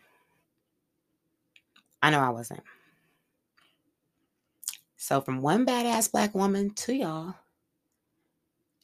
I 2.02 2.10
know 2.10 2.20
I 2.20 2.30
wasn't. 2.30 2.62
So, 4.96 5.20
from 5.20 5.40
one 5.40 5.64
badass 5.64 6.10
black 6.10 6.34
woman 6.34 6.70
to 6.70 6.94
y'all, 6.94 7.34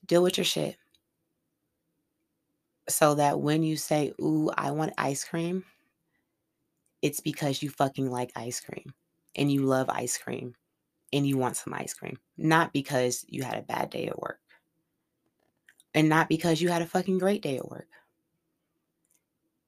deal 0.07 0.23
with 0.23 0.39
your 0.39 0.45
shit. 0.45 0.77
So 2.89 3.15
that 3.15 3.41
when 3.41 3.63
you 3.63 3.77
say, 3.77 4.13
Ooh, 4.21 4.51
I 4.57 4.71
want 4.73 4.93
ice 4.99 5.25
cream, 5.25 5.65
it's 7.01 7.21
because 7.21 7.63
you 7.63 7.71
fucking 7.71 8.11
like 8.11 8.33
ice 8.37 8.61
cream 8.61 8.93
and 9.37 9.51
you 9.51 9.63
love 9.63 9.89
ice 9.89 10.19
cream 10.19 10.55
and 11.13 11.27
you 11.27 11.37
want 11.37 11.57
some 11.57 11.75
ice 11.75 11.95
cream, 11.95 12.19
not 12.37 12.73
because 12.73 13.25
you 13.29 13.43
had 13.43 13.59
a 13.59 13.63
bad 13.63 13.91
day 13.91 14.07
at 14.07 14.19
work 14.19 14.41
and 15.95 16.09
not 16.09 16.29
because 16.29 16.61
you 16.61 16.69
had 16.69 16.83
a 16.83 16.87
fucking 16.87 17.19
great 17.19 17.43
day 17.43 17.57
at 17.57 17.69
work. 17.69 17.89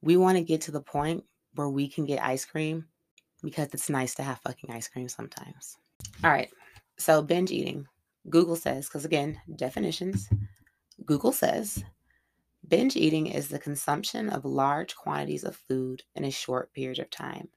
We 0.01 0.17
want 0.17 0.37
to 0.39 0.45
get 0.45 0.63
to 0.63 0.71
the 0.71 0.81
point 0.81 1.25
where 1.55 1.69
we 1.69 1.89
can 1.89 2.05
get 2.05 2.23
ice 2.23 2.45
cream 2.45 2.87
because 3.43 3.69
it's 3.73 3.91
nice 3.91 4.15
to 4.17 4.23
have 4.23 4.41
fucking 4.41 4.71
ice 4.71 4.89
cream 4.89 5.09
sometimes. 5.09 5.77
All 6.23 6.31
right. 6.31 6.51
So 6.97 7.23
binge 7.23 7.51
eating. 7.51 7.87
Google 8.31 8.57
says, 8.57 8.87
because 8.87 9.05
again, 9.05 9.41
definitions. 9.57 10.29
Google 11.05 11.33
says 11.33 11.85
binge 12.69 12.97
eating 12.97 13.27
is 13.27 13.49
the 13.49 13.59
consumption 13.59 14.31
of 14.31 14.45
large 14.45 14.97
quantities 14.97 15.45
of 15.45 15.57
food 15.57 16.03
in 16.15 16.25
a 16.25 16.31
short 16.31 16.73
period 16.73 16.99
of 16.99 17.11
time, 17.11 17.49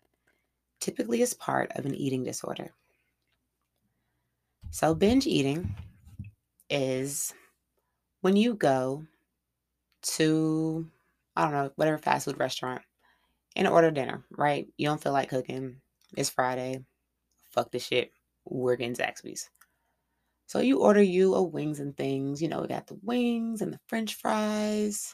typically 0.79 1.22
as 1.22 1.34
part 1.34 1.72
of 1.75 1.86
an 1.86 1.96
eating 1.96 2.24
disorder. 2.24 2.72
So, 4.69 4.93
binge 4.93 5.25
eating 5.25 5.75
is 6.69 7.33
when 8.21 8.36
you 8.36 8.53
go 8.53 9.05
to, 10.03 10.88
I 11.36 11.43
don't 11.43 11.51
know, 11.51 11.71
whatever 11.75 11.97
fast 11.97 12.25
food 12.25 12.39
restaurant 12.39 12.81
and 13.55 13.67
order 13.67 13.91
dinner, 13.91 14.24
right? 14.31 14.67
You 14.77 14.88
don't 14.88 15.01
feel 15.01 15.13
like 15.13 15.29
cooking. 15.29 15.77
It's 16.15 16.29
Friday. 16.29 16.83
Fuck 17.51 17.71
the 17.71 17.79
shit 17.79 18.12
we're 18.45 18.75
getting 18.75 18.95
Zaxby's. 18.95 19.50
So 20.45 20.59
you 20.59 20.79
order 20.79 21.01
you 21.01 21.36
a 21.36 21.43
wings 21.43 21.79
and 21.79 21.95
things. 21.97 22.41
You 22.41 22.47
know, 22.47 22.62
we 22.62 22.67
got 22.67 22.88
the 22.88 23.00
wings 23.03 23.62
and 23.62 23.74
the 23.74 23.79
french 23.88 24.15
fries 24.15 25.13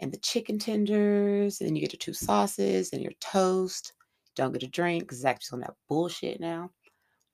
and 0.00 0.12
the 0.12 0.18
chicken 0.18 0.58
tenders. 0.58 1.60
And 1.60 1.68
then 1.68 1.76
you 1.76 1.82
get 1.82 1.92
your 1.92 1.98
two 1.98 2.14
sauces 2.14 2.92
and 2.92 3.02
your 3.02 3.12
toast. 3.20 3.92
Don't 4.34 4.52
get 4.52 4.64
a 4.64 4.68
drink 4.68 5.04
because 5.04 5.22
Zaxby's 5.22 5.52
on 5.52 5.60
that 5.60 5.74
bullshit 5.88 6.40
now. 6.40 6.70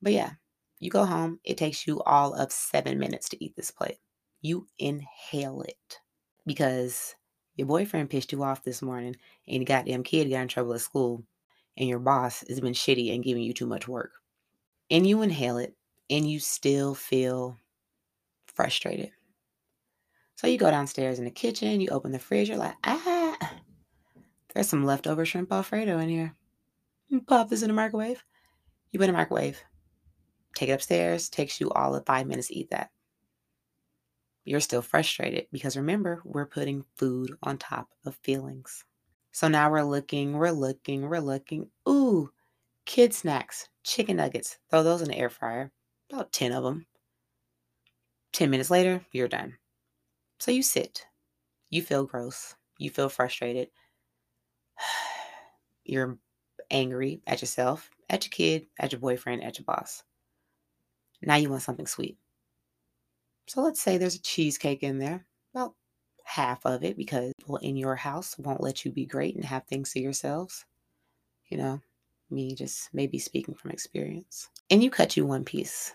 But 0.02 0.12
yeah, 0.12 0.32
you 0.82 0.90
go 0.90 1.04
home. 1.04 1.38
It 1.44 1.56
takes 1.56 1.86
you 1.86 2.02
all 2.02 2.34
of 2.34 2.50
seven 2.50 2.98
minutes 2.98 3.28
to 3.28 3.44
eat 3.44 3.54
this 3.54 3.70
plate. 3.70 3.98
You 4.40 4.66
inhale 4.78 5.62
it 5.62 6.00
because 6.44 7.14
your 7.54 7.68
boyfriend 7.68 8.10
pissed 8.10 8.32
you 8.32 8.42
off 8.42 8.64
this 8.64 8.82
morning 8.82 9.14
and 9.46 9.56
your 9.58 9.64
goddamn 9.64 10.02
kid 10.02 10.28
got 10.28 10.40
in 10.42 10.48
trouble 10.48 10.74
at 10.74 10.80
school 10.80 11.22
and 11.76 11.88
your 11.88 12.00
boss 12.00 12.44
has 12.48 12.60
been 12.60 12.72
shitty 12.72 13.14
and 13.14 13.22
giving 13.22 13.44
you 13.44 13.52
too 13.52 13.66
much 13.66 13.86
work 13.86 14.10
and 14.90 15.06
you 15.06 15.22
inhale 15.22 15.58
it 15.58 15.76
and 16.10 16.28
you 16.28 16.40
still 16.40 16.96
feel 16.96 17.56
frustrated. 18.46 19.12
So 20.34 20.48
you 20.48 20.58
go 20.58 20.70
downstairs 20.70 21.20
in 21.20 21.24
the 21.24 21.30
kitchen, 21.30 21.80
you 21.80 21.90
open 21.90 22.10
the 22.10 22.18
fridge, 22.18 22.48
you're 22.48 22.58
like, 22.58 22.74
ah, 22.82 23.52
there's 24.52 24.68
some 24.68 24.84
leftover 24.84 25.24
shrimp 25.24 25.52
Alfredo 25.52 25.98
in 25.98 26.08
here. 26.08 26.34
You 27.06 27.20
pop 27.20 27.50
this 27.50 27.62
in 27.62 27.68
the 27.68 27.74
microwave. 27.74 28.24
You 28.90 28.98
put 28.98 29.08
in 29.08 29.14
the 29.14 29.18
microwave. 29.18 29.62
Take 30.54 30.68
it 30.68 30.72
upstairs, 30.72 31.28
takes 31.28 31.60
you 31.60 31.70
all 31.70 31.94
of 31.94 32.06
five 32.06 32.26
minutes 32.26 32.48
to 32.48 32.54
eat 32.54 32.70
that. 32.70 32.90
You're 34.44 34.60
still 34.60 34.82
frustrated 34.82 35.46
because 35.52 35.76
remember, 35.76 36.20
we're 36.24 36.46
putting 36.46 36.84
food 36.96 37.32
on 37.42 37.58
top 37.58 37.88
of 38.04 38.16
feelings. 38.16 38.84
So 39.30 39.48
now 39.48 39.70
we're 39.70 39.82
looking, 39.82 40.34
we're 40.34 40.50
looking, 40.50 41.08
we're 41.08 41.20
looking. 41.20 41.70
Ooh, 41.88 42.30
Kid 42.84 43.14
snacks, 43.14 43.68
chicken 43.84 44.16
nuggets. 44.16 44.58
Throw 44.70 44.82
those 44.82 45.02
in 45.02 45.08
the 45.08 45.16
air 45.16 45.30
fryer. 45.30 45.70
About 46.10 46.32
10 46.32 46.52
of 46.52 46.64
them. 46.64 46.86
10 48.32 48.50
minutes 48.50 48.70
later, 48.70 49.04
you're 49.12 49.28
done. 49.28 49.56
So 50.40 50.50
you 50.50 50.62
sit. 50.62 51.06
You 51.70 51.82
feel 51.82 52.04
gross. 52.04 52.54
You 52.78 52.90
feel 52.90 53.08
frustrated. 53.08 53.68
You're 55.84 56.18
angry 56.70 57.22
at 57.26 57.40
yourself, 57.40 57.90
at 58.08 58.24
your 58.24 58.30
kid, 58.30 58.66
at 58.78 58.92
your 58.92 59.00
boyfriend, 59.00 59.42
at 59.42 59.58
your 59.58 59.64
boss. 59.64 60.04
Now 61.22 61.36
you 61.36 61.50
want 61.50 61.62
something 61.62 61.86
sweet. 61.86 62.18
So 63.46 63.62
let's 63.62 63.80
say 63.80 63.98
there's 63.98 64.16
a 64.16 64.22
cheesecake 64.22 64.82
in 64.82 64.98
there, 64.98 65.26
about 65.54 65.74
half 66.24 66.64
of 66.64 66.84
it, 66.84 66.96
because 66.96 67.32
people 67.38 67.56
in 67.58 67.76
your 67.76 67.96
house 67.96 68.36
won't 68.38 68.62
let 68.62 68.84
you 68.84 68.90
be 68.90 69.06
great 69.06 69.36
and 69.36 69.44
have 69.44 69.64
things 69.66 69.92
to 69.92 70.00
yourselves. 70.00 70.64
You 71.48 71.58
know, 71.58 71.80
me 72.30 72.54
just 72.54 72.88
maybe 72.92 73.18
speaking 73.18 73.54
from 73.54 73.70
experience. 73.70 74.48
And 74.70 74.82
you 74.82 74.90
cut 74.90 75.16
you 75.16 75.26
one 75.26 75.44
piece. 75.44 75.94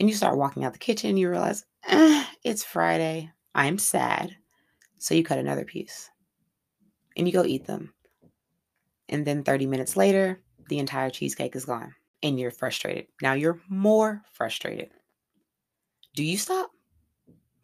And 0.00 0.08
you 0.08 0.14
start 0.14 0.38
walking 0.38 0.64
out 0.64 0.72
the 0.72 0.78
kitchen, 0.78 1.16
you 1.16 1.30
realize, 1.30 1.64
eh, 1.86 2.24
it's 2.42 2.64
Friday. 2.64 3.30
I'm 3.54 3.78
sad. 3.78 4.36
So 4.98 5.14
you 5.14 5.22
cut 5.22 5.38
another 5.38 5.64
piece. 5.64 6.10
And 7.16 7.28
you 7.28 7.32
go 7.32 7.44
eat 7.44 7.66
them. 7.66 7.92
And 9.08 9.24
then 9.24 9.44
30 9.44 9.66
minutes 9.66 9.96
later, 9.96 10.40
the 10.68 10.78
entire 10.78 11.10
cheesecake 11.10 11.54
is 11.54 11.66
gone 11.66 11.94
and 12.24 12.40
you're 12.40 12.50
frustrated. 12.50 13.06
Now 13.22 13.34
you're 13.34 13.60
more 13.68 14.22
frustrated. 14.32 14.90
Do 16.16 16.24
you 16.24 16.38
stop? 16.38 16.70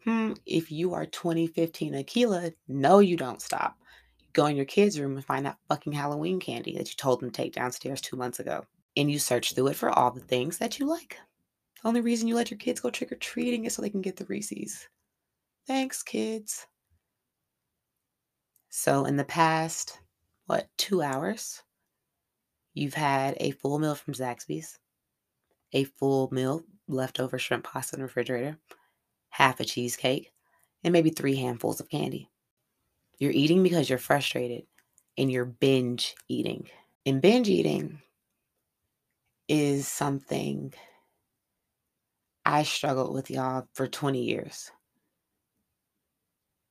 Hmm, 0.05 0.33
if 0.45 0.71
you 0.71 0.93
are 0.93 1.05
2015 1.05 1.93
Akila, 1.93 2.53
no, 2.67 2.99
you 2.99 3.17
don't 3.17 3.41
stop. 3.41 3.75
You 4.19 4.27
go 4.33 4.45
in 4.45 4.55
your 4.55 4.65
kids' 4.65 4.99
room 4.99 5.15
and 5.15 5.25
find 5.25 5.45
that 5.45 5.57
fucking 5.67 5.93
Halloween 5.93 6.39
candy 6.39 6.77
that 6.77 6.89
you 6.89 6.95
told 6.95 7.19
them 7.19 7.31
to 7.31 7.35
take 7.35 7.53
downstairs 7.53 8.01
two 8.01 8.15
months 8.15 8.39
ago. 8.39 8.65
And 8.95 9.11
you 9.11 9.19
search 9.19 9.53
through 9.53 9.67
it 9.67 9.75
for 9.75 9.89
all 9.89 10.11
the 10.11 10.19
things 10.21 10.59
that 10.59 10.77
you 10.77 10.85
like. 10.85 11.17
The 11.81 11.87
only 11.87 12.01
reason 12.01 12.27
you 12.27 12.35
let 12.35 12.51
your 12.51 12.59
kids 12.59 12.79
go 12.79 12.91
trick 12.91 13.11
or 13.11 13.15
treating 13.15 13.65
is 13.65 13.73
so 13.73 13.81
they 13.81 13.89
can 13.89 14.01
get 14.01 14.15
the 14.15 14.25
Reese's. 14.25 14.87
Thanks, 15.65 16.03
kids. 16.03 16.67
So, 18.69 19.05
in 19.05 19.17
the 19.17 19.23
past, 19.23 19.99
what, 20.45 20.67
two 20.77 21.01
hours, 21.01 21.63
you've 22.73 22.93
had 22.93 23.35
a 23.39 23.51
full 23.51 23.79
meal 23.79 23.95
from 23.95 24.13
Zaxby's, 24.13 24.79
a 25.73 25.83
full 25.85 26.29
meal 26.31 26.63
leftover 26.87 27.39
shrimp 27.39 27.63
pasta 27.63 27.95
in 27.95 28.01
the 28.01 28.05
refrigerator, 28.05 28.57
half 29.29 29.59
a 29.59 29.65
cheesecake, 29.65 30.31
and 30.83 30.91
maybe 30.91 31.09
three 31.09 31.35
handfuls 31.35 31.79
of 31.79 31.89
candy. 31.89 32.29
You're 33.19 33.31
eating 33.31 33.63
because 33.63 33.89
you're 33.89 33.99
frustrated 33.99 34.63
and 35.17 35.31
you're 35.31 35.45
binge 35.45 36.15
eating. 36.27 36.69
And 37.05 37.21
binge 37.21 37.49
eating 37.49 38.01
is 39.47 39.87
something 39.87 40.73
I 42.45 42.63
struggled 42.63 43.13
with 43.13 43.29
y'all 43.29 43.67
for 43.73 43.87
20 43.87 44.23
years. 44.23 44.71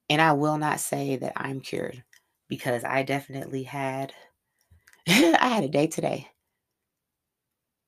And 0.09 0.21
I 0.21 0.33
will 0.33 0.59
not 0.59 0.81
say 0.81 1.17
that 1.17 1.35
I'm 1.37 1.61
cured 1.61 2.03
because 2.49 2.83
I 2.83 3.05
definitely 3.05 3.63
had 3.63 4.13
I 5.09 5.49
had 5.49 5.65
a 5.65 5.69
day 5.69 5.87
today 5.87 6.29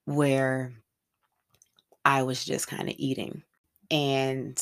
where 0.04 0.72
I 2.04 2.22
was 2.22 2.44
just 2.44 2.68
kind 2.68 2.88
of 2.88 2.94
eating. 2.98 3.42
And 3.90 4.60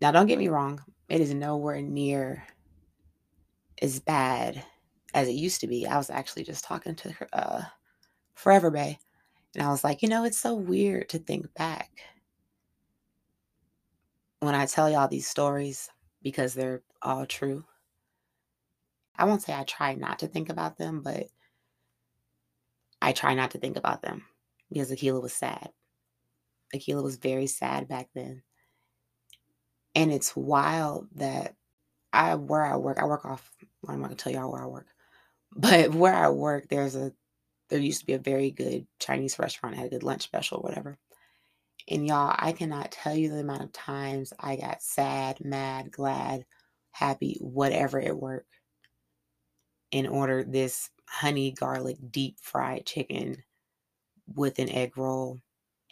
now 0.00 0.10
don't 0.10 0.26
get 0.26 0.38
me 0.38 0.48
wrong, 0.48 0.82
it 1.08 1.20
is 1.20 1.32
nowhere 1.32 1.80
near 1.80 2.44
as 3.80 4.00
bad 4.00 4.64
as 5.14 5.28
it 5.28 5.32
used 5.32 5.60
to 5.60 5.66
be. 5.66 5.86
I 5.86 5.96
was 5.96 6.10
actually 6.10 6.44
just 6.44 6.64
talking 6.64 6.94
to 6.96 7.14
uh, 7.32 7.62
Forever 8.34 8.70
Bay, 8.70 8.98
and 9.54 9.64
I 9.64 9.68
was 9.68 9.84
like, 9.84 10.02
you 10.02 10.08
know, 10.08 10.24
it's 10.24 10.38
so 10.38 10.54
weird 10.54 11.08
to 11.10 11.18
think 11.18 11.52
back 11.54 11.90
when 14.40 14.54
I 14.54 14.66
tell 14.66 14.90
y'all 14.90 15.08
these 15.08 15.26
stories 15.26 15.88
because 16.22 16.54
they're 16.54 16.82
all 17.02 17.26
true. 17.26 17.64
I 19.16 19.24
won't 19.24 19.42
say 19.42 19.54
I 19.54 19.64
try 19.64 19.94
not 19.94 20.20
to 20.20 20.26
think 20.26 20.48
about 20.48 20.76
them, 20.76 21.02
but 21.02 21.28
I 23.00 23.12
try 23.12 23.34
not 23.34 23.52
to 23.52 23.58
think 23.58 23.76
about 23.76 24.02
them 24.02 24.24
because 24.70 24.90
Akila 24.90 25.22
was 25.22 25.32
sad. 25.32 25.70
Akila 26.74 27.02
was 27.02 27.16
very 27.16 27.46
sad 27.46 27.88
back 27.88 28.08
then. 28.14 28.42
And 29.94 30.12
it's 30.12 30.34
wild 30.34 31.08
that 31.14 31.54
I 32.12 32.34
where 32.34 32.64
I 32.64 32.76
work, 32.76 32.98
I 32.98 33.04
work 33.04 33.24
off 33.24 33.50
I'm 33.86 34.00
not 34.00 34.08
gonna 34.08 34.16
tell 34.16 34.32
y'all 34.32 34.50
where 34.50 34.62
I 34.62 34.66
work. 34.66 34.86
But 35.56 35.94
where 35.94 36.14
I 36.14 36.30
work, 36.30 36.68
there's 36.68 36.96
a 36.96 37.12
there 37.68 37.78
used 37.78 38.00
to 38.00 38.06
be 38.06 38.14
a 38.14 38.18
very 38.18 38.50
good 38.50 38.86
Chinese 38.98 39.38
restaurant, 39.38 39.76
had 39.76 39.86
a 39.86 39.90
good 39.90 40.02
lunch 40.02 40.22
special, 40.22 40.60
whatever. 40.60 40.98
And 41.88 42.06
y'all, 42.06 42.34
I 42.36 42.52
cannot 42.52 42.90
tell 42.90 43.14
you 43.14 43.30
the 43.30 43.40
amount 43.40 43.62
of 43.62 43.72
times 43.72 44.32
I 44.38 44.56
got 44.56 44.82
sad, 44.82 45.44
mad, 45.44 45.90
glad, 45.92 46.44
happy, 46.92 47.36
whatever 47.40 48.00
at 48.00 48.16
work, 48.16 48.46
and 49.94 50.08
ordered 50.08 50.52
this 50.52 50.90
honey 51.08 51.52
garlic 51.52 51.96
deep 52.10 52.36
fried 52.40 52.84
chicken 52.84 53.42
with 54.34 54.58
an 54.58 54.68
egg 54.68 54.98
roll 54.98 55.40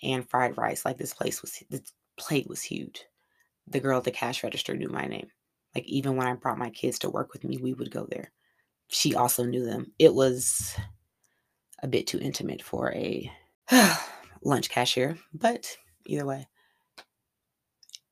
and 0.02 0.28
fried 0.28 0.58
rice. 0.58 0.84
Like 0.84 0.98
this 0.98 1.14
place 1.14 1.40
was, 1.40 1.62
the 1.70 1.80
plate 2.16 2.48
was 2.48 2.60
huge. 2.60 3.04
The 3.68 3.78
girl 3.78 3.98
at 3.98 4.04
the 4.04 4.10
cash 4.10 4.42
register 4.42 4.74
knew 4.76 4.88
my 4.88 5.06
name. 5.06 5.28
Like 5.74 5.84
even 5.86 6.16
when 6.16 6.26
I 6.26 6.34
brought 6.34 6.58
my 6.58 6.70
kids 6.70 6.98
to 7.00 7.10
work 7.10 7.32
with 7.32 7.44
me, 7.44 7.56
we 7.58 7.74
would 7.74 7.92
go 7.92 8.06
there. 8.10 8.32
She 8.88 9.14
also 9.14 9.44
knew 9.44 9.64
them. 9.64 9.92
It 10.00 10.12
was 10.12 10.74
a 11.80 11.86
bit 11.86 12.08
too 12.08 12.18
intimate 12.18 12.62
for 12.62 12.92
a 12.92 13.30
lunch 14.42 14.68
cashier, 14.68 15.16
but 15.32 15.76
either 16.06 16.26
way. 16.26 16.48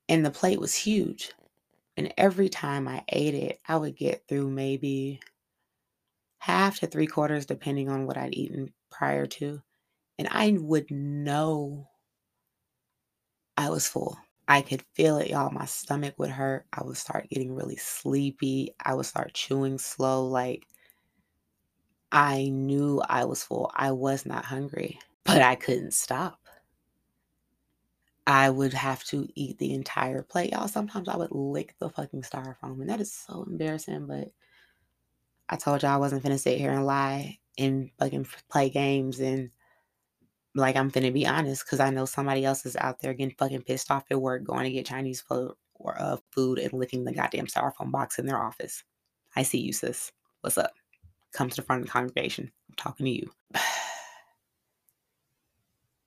And 0.07 0.25
the 0.25 0.31
plate 0.31 0.59
was 0.59 0.73
huge. 0.73 1.33
And 1.97 2.13
every 2.17 2.47
time 2.47 2.87
I 2.87 3.03
ate 3.09 3.35
it, 3.35 3.59
I 3.67 3.75
would 3.75 3.97
get 3.97 4.23
through 4.27 4.49
maybe 4.49 5.19
half 6.41 6.79
to 6.79 6.87
three 6.87 7.05
quarters, 7.05 7.45
depending 7.45 7.87
on 7.87 8.07
what 8.07 8.17
I'd 8.17 8.33
eaten 8.33 8.73
prior 8.89 9.27
to. 9.27 9.61
And 10.17 10.27
I 10.31 10.57
would 10.59 10.89
know 10.89 11.87
I 13.55 13.69
was 13.69 13.87
full. 13.87 14.17
I 14.47 14.63
could 14.63 14.81
feel 14.95 15.19
it, 15.19 15.29
y'all. 15.29 15.51
My 15.51 15.65
stomach 15.65 16.15
would 16.17 16.31
hurt. 16.31 16.65
I 16.73 16.83
would 16.83 16.97
start 16.97 17.29
getting 17.29 17.53
really 17.53 17.75
sleepy. 17.75 18.73
I 18.83 18.95
would 18.95 19.05
start 19.05 19.35
chewing 19.35 19.77
slow. 19.77 20.25
Like 20.25 20.65
I 22.11 22.49
knew 22.49 23.03
I 23.07 23.25
was 23.25 23.43
full. 23.43 23.71
I 23.75 23.91
was 23.91 24.25
not 24.25 24.43
hungry, 24.43 24.97
but 25.23 25.43
I 25.43 25.53
couldn't 25.53 25.93
stop. 25.93 26.39
I 28.25 28.49
would 28.49 28.73
have 28.73 29.03
to 29.05 29.27
eat 29.35 29.59
the 29.59 29.73
entire 29.75 30.23
plate. 30.23 30.53
Y'all, 30.53 30.67
sometimes 30.67 31.07
I 31.07 31.17
would 31.17 31.31
lick 31.31 31.75
the 31.77 31.89
fucking 31.91 32.23
styrofoam, 32.23 32.81
and 32.81 32.89
that 32.89 32.99
is 32.99 33.13
so 33.13 33.45
embarrassing. 33.47 34.07
But 34.07 34.31
I 35.51 35.57
told 35.57 35.83
y'all 35.83 35.91
I 35.91 35.97
wasn't 35.97 36.23
finna 36.23 36.39
sit 36.39 36.57
here 36.57 36.71
and 36.71 36.85
lie 36.85 37.37
and 37.57 37.91
fucking 37.99 38.25
play 38.49 38.69
games 38.69 39.19
and 39.19 39.51
like 40.55 40.77
I'm 40.77 40.89
finna 40.89 41.13
be 41.13 41.27
honest 41.27 41.65
because 41.65 41.81
I 41.81 41.89
know 41.89 42.05
somebody 42.05 42.45
else 42.45 42.65
is 42.65 42.77
out 42.77 43.01
there 43.01 43.13
getting 43.13 43.35
fucking 43.37 43.63
pissed 43.63 43.91
off 43.91 44.05
at 44.09 44.21
work, 44.21 44.45
going 44.45 44.63
to 44.63 44.71
get 44.71 44.85
Chinese 44.85 45.19
food 45.21 45.53
or 45.75 45.99
uh, 45.99 46.17
food 46.31 46.57
and 46.57 46.73
licking 46.73 47.03
the 47.03 47.13
goddamn 47.13 47.47
styrofoam 47.47 47.91
box 47.91 48.17
in 48.17 48.25
their 48.25 48.41
office. 48.41 48.83
I 49.35 49.43
see 49.43 49.59
you, 49.59 49.73
sis. 49.73 50.11
What's 50.41 50.57
up? 50.57 50.71
Come 51.33 51.49
to 51.49 51.55
the 51.55 51.61
front 51.61 51.81
of 51.81 51.87
the 51.87 51.91
congregation. 51.91 52.51
I'm 52.69 52.75
talking 52.75 53.05
to 53.05 53.11
you. 53.11 53.31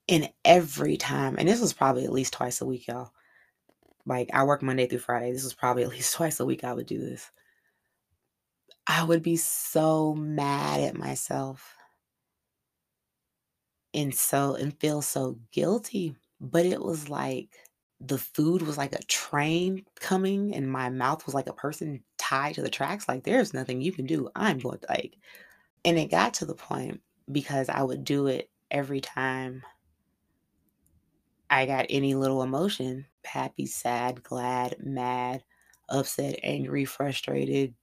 And 0.06 0.28
every 0.44 0.98
time, 0.98 1.36
and 1.38 1.48
this 1.48 1.62
was 1.62 1.72
probably 1.72 2.04
at 2.04 2.12
least 2.12 2.34
twice 2.34 2.60
a 2.60 2.66
week, 2.66 2.88
y'all. 2.88 3.12
Like 4.04 4.28
I 4.34 4.44
work 4.44 4.62
Monday 4.62 4.86
through 4.86 4.98
Friday. 4.98 5.32
This 5.32 5.44
was 5.44 5.54
probably 5.54 5.82
at 5.82 5.88
least 5.88 6.12
twice 6.16 6.40
a 6.40 6.44
week 6.44 6.62
I 6.62 6.74
would 6.74 6.84
do 6.84 6.98
this. 6.98 7.30
I 8.86 9.02
would 9.04 9.22
be 9.22 9.36
so 9.36 10.14
mad 10.14 10.80
at 10.80 10.96
myself 10.96 11.76
and 13.92 14.14
so 14.14 14.54
and 14.54 14.78
feel 14.80 15.02
so 15.02 15.38
guilty. 15.52 16.16
But 16.40 16.66
it 16.66 16.80
was 16.82 17.08
like 17.08 17.56
the 18.00 18.18
food 18.18 18.62
was 18.62 18.76
like 18.76 18.92
a 18.94 19.02
train 19.04 19.84
coming 20.00 20.54
and 20.54 20.70
my 20.70 20.90
mouth 20.90 21.24
was 21.24 21.34
like 21.34 21.46
a 21.48 21.52
person 21.54 22.04
tied 22.18 22.56
to 22.56 22.62
the 22.62 22.70
tracks. 22.70 23.08
Like 23.08 23.24
there's 23.24 23.54
nothing 23.54 23.80
you 23.80 23.92
can 23.92 24.06
do. 24.06 24.28
I'm 24.34 24.58
going 24.58 24.78
to 24.80 24.86
like 24.88 25.16
and 25.84 25.98
it 25.98 26.10
got 26.10 26.34
to 26.34 26.46
the 26.46 26.54
point 26.54 27.02
because 27.30 27.68
I 27.68 27.82
would 27.82 28.04
do 28.04 28.26
it 28.26 28.50
every 28.70 29.00
time 29.00 29.64
I 31.50 31.66
got 31.66 31.86
any 31.88 32.14
little 32.14 32.42
emotion 32.42 33.06
happy, 33.24 33.64
sad, 33.66 34.22
glad, 34.22 34.76
mad, 34.84 35.44
upset, 35.88 36.38
angry, 36.42 36.84
frustrated, 36.84 37.74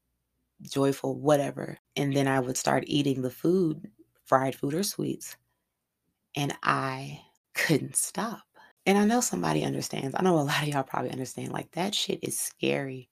joyful, 0.63 1.19
whatever. 1.19 1.77
And 1.95 2.15
then 2.15 2.27
I 2.27 2.39
would 2.39 2.57
start 2.57 2.83
eating 2.87 3.21
the 3.21 3.29
food, 3.31 3.91
fried 4.25 4.55
food 4.55 4.73
or 4.73 4.83
sweets, 4.83 5.37
and 6.35 6.53
I 6.63 7.21
couldn't 7.53 7.95
stop. 7.95 8.43
And 8.85 8.97
I 8.97 9.05
know 9.05 9.21
somebody 9.21 9.63
understands. 9.63 10.15
I 10.17 10.23
know 10.23 10.39
a 10.39 10.41
lot 10.41 10.63
of 10.63 10.67
y'all 10.69 10.83
probably 10.83 11.11
understand. 11.11 11.51
Like, 11.51 11.71
that 11.71 11.95
shit 11.95 12.19
is 12.23 12.39
scary 12.39 13.09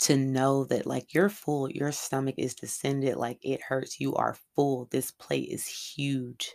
to 0.00 0.16
know 0.16 0.64
that, 0.64 0.86
like, 0.86 1.14
you're 1.14 1.28
full, 1.28 1.70
your 1.70 1.92
stomach 1.92 2.34
is 2.38 2.54
descended, 2.54 3.16
like, 3.16 3.38
it 3.42 3.62
hurts. 3.62 4.00
You 4.00 4.14
are 4.16 4.36
full. 4.54 4.86
This 4.90 5.10
plate 5.10 5.48
is 5.50 5.66
huge 5.66 6.54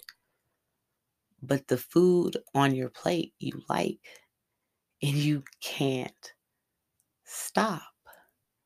but 1.41 1.67
the 1.67 1.77
food 1.77 2.37
on 2.53 2.75
your 2.75 2.89
plate 2.89 3.33
you 3.39 3.61
like 3.67 4.21
and 5.01 5.13
you 5.13 5.43
can't 5.61 6.33
stop. 7.23 7.81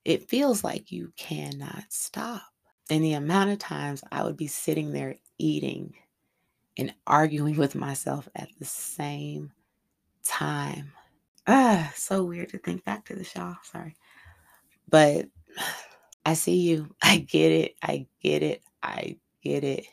It 0.05 0.29
feels 0.29 0.63
like 0.63 0.91
you 0.91 1.11
cannot 1.17 1.85
stop. 1.89 2.43
And 2.89 3.03
the 3.03 3.13
amount 3.13 3.49
of 3.49 3.57
times 3.57 4.03
I 4.11 4.23
would 4.23 4.37
be 4.37 4.47
sitting 4.47 4.91
there 4.91 5.15
eating 5.39 5.95
and 6.77 6.93
arguing 7.07 7.57
with 7.57 7.73
myself 7.73 8.29
at 8.35 8.49
the 8.59 8.65
same 8.65 9.51
time. 10.23 10.91
Ah, 11.47 11.91
so 11.95 12.23
weird 12.23 12.49
to 12.49 12.59
think 12.59 12.83
back 12.85 13.05
to 13.05 13.15
this, 13.15 13.33
y'all. 13.35 13.57
Sorry. 13.63 13.95
But 14.87 15.25
I 16.25 16.35
see 16.35 16.57
you. 16.57 16.93
I 17.01 17.17
get 17.17 17.51
it. 17.51 17.75
I 17.81 18.07
get 18.21 18.43
it. 18.43 18.61
I 18.83 19.17
get 19.41 19.63
it. 19.63 19.87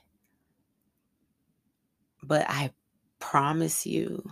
But 2.22 2.46
I 2.48 2.72
promise 3.18 3.86
you, 3.86 4.22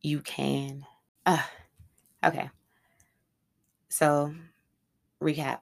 you 0.00 0.20
can. 0.20 0.86
Uh, 1.26 1.42
okay. 2.24 2.50
So, 3.98 4.34
recap. 5.22 5.60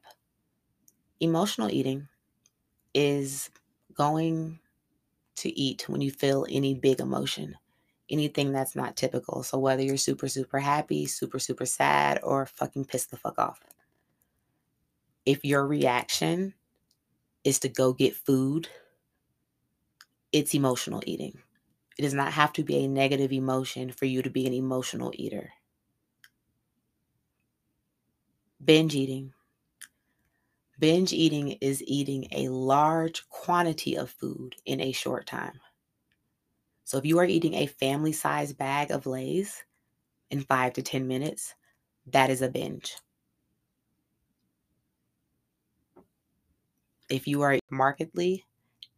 Emotional 1.21 1.71
eating 1.71 2.09
is 2.93 3.49
going 3.97 4.59
to 5.37 5.57
eat 5.57 5.89
when 5.89 6.01
you 6.01 6.11
feel 6.11 6.45
any 6.51 6.75
big 6.75 6.99
emotion, 6.99 7.55
anything 8.11 8.51
that's 8.51 8.75
not 8.75 8.97
typical. 8.97 9.45
So, 9.45 9.57
whether 9.59 9.85
you're 9.85 9.97
super, 9.97 10.27
super 10.27 10.59
happy, 10.59 11.07
super, 11.07 11.39
super 11.39 11.65
sad, 11.65 12.19
or 12.25 12.45
fucking 12.47 12.87
pissed 12.87 13.13
the 13.13 13.17
fuck 13.17 13.39
off, 13.39 13.61
if 15.25 15.45
your 15.45 15.65
reaction 15.65 16.55
is 17.45 17.61
to 17.61 17.69
go 17.69 17.93
get 17.93 18.17
food, 18.17 18.67
it's 20.33 20.55
emotional 20.55 21.05
eating. 21.07 21.39
It 21.97 22.03
does 22.03 22.15
not 22.15 22.33
have 22.33 22.53
to 22.55 22.65
be 22.65 22.79
a 22.79 22.89
negative 22.89 23.33
emotion 23.33 23.93
for 23.93 24.07
you 24.07 24.23
to 24.23 24.31
be 24.31 24.45
an 24.49 24.55
emotional 24.55 25.13
eater. 25.15 25.54
Binge 28.65 28.95
eating. 28.95 29.33
Binge 30.79 31.13
eating 31.13 31.53
is 31.61 31.83
eating 31.87 32.29
a 32.33 32.49
large 32.49 33.29
quantity 33.29 33.97
of 33.97 34.11
food 34.11 34.57
in 34.65 34.81
a 34.81 34.93
short 34.93 35.27
time. 35.27 35.61
So 36.85 36.99
if 36.99 37.05
you 37.05 37.19
are 37.19 37.25
eating 37.25 37.55
a 37.55 37.67
family 37.67 38.13
size 38.13 38.53
bag 38.53 38.91
of 38.91 39.07
Lay's 39.07 39.65
in 40.31 40.41
five 40.41 40.73
to 40.75 40.83
10 40.83 41.07
minutes, 41.07 41.55
that 42.07 42.31
is 42.31 42.43
a 42.43 42.49
binge. 42.49 42.97
If 47.11 47.27
you 47.27 47.43
are 47.43 47.59
markedly 47.71 48.45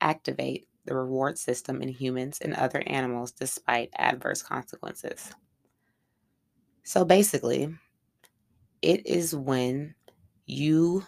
activate 0.00 0.68
the 0.84 0.94
reward 0.94 1.38
system 1.38 1.82
in 1.82 1.88
humans 1.88 2.38
and 2.40 2.54
other 2.54 2.82
animals 2.86 3.32
despite 3.32 3.90
adverse 3.96 4.42
consequences. 4.42 5.32
So 6.84 7.04
basically, 7.04 7.76
it 8.82 9.06
is 9.06 9.34
when 9.34 9.94
you 10.46 11.04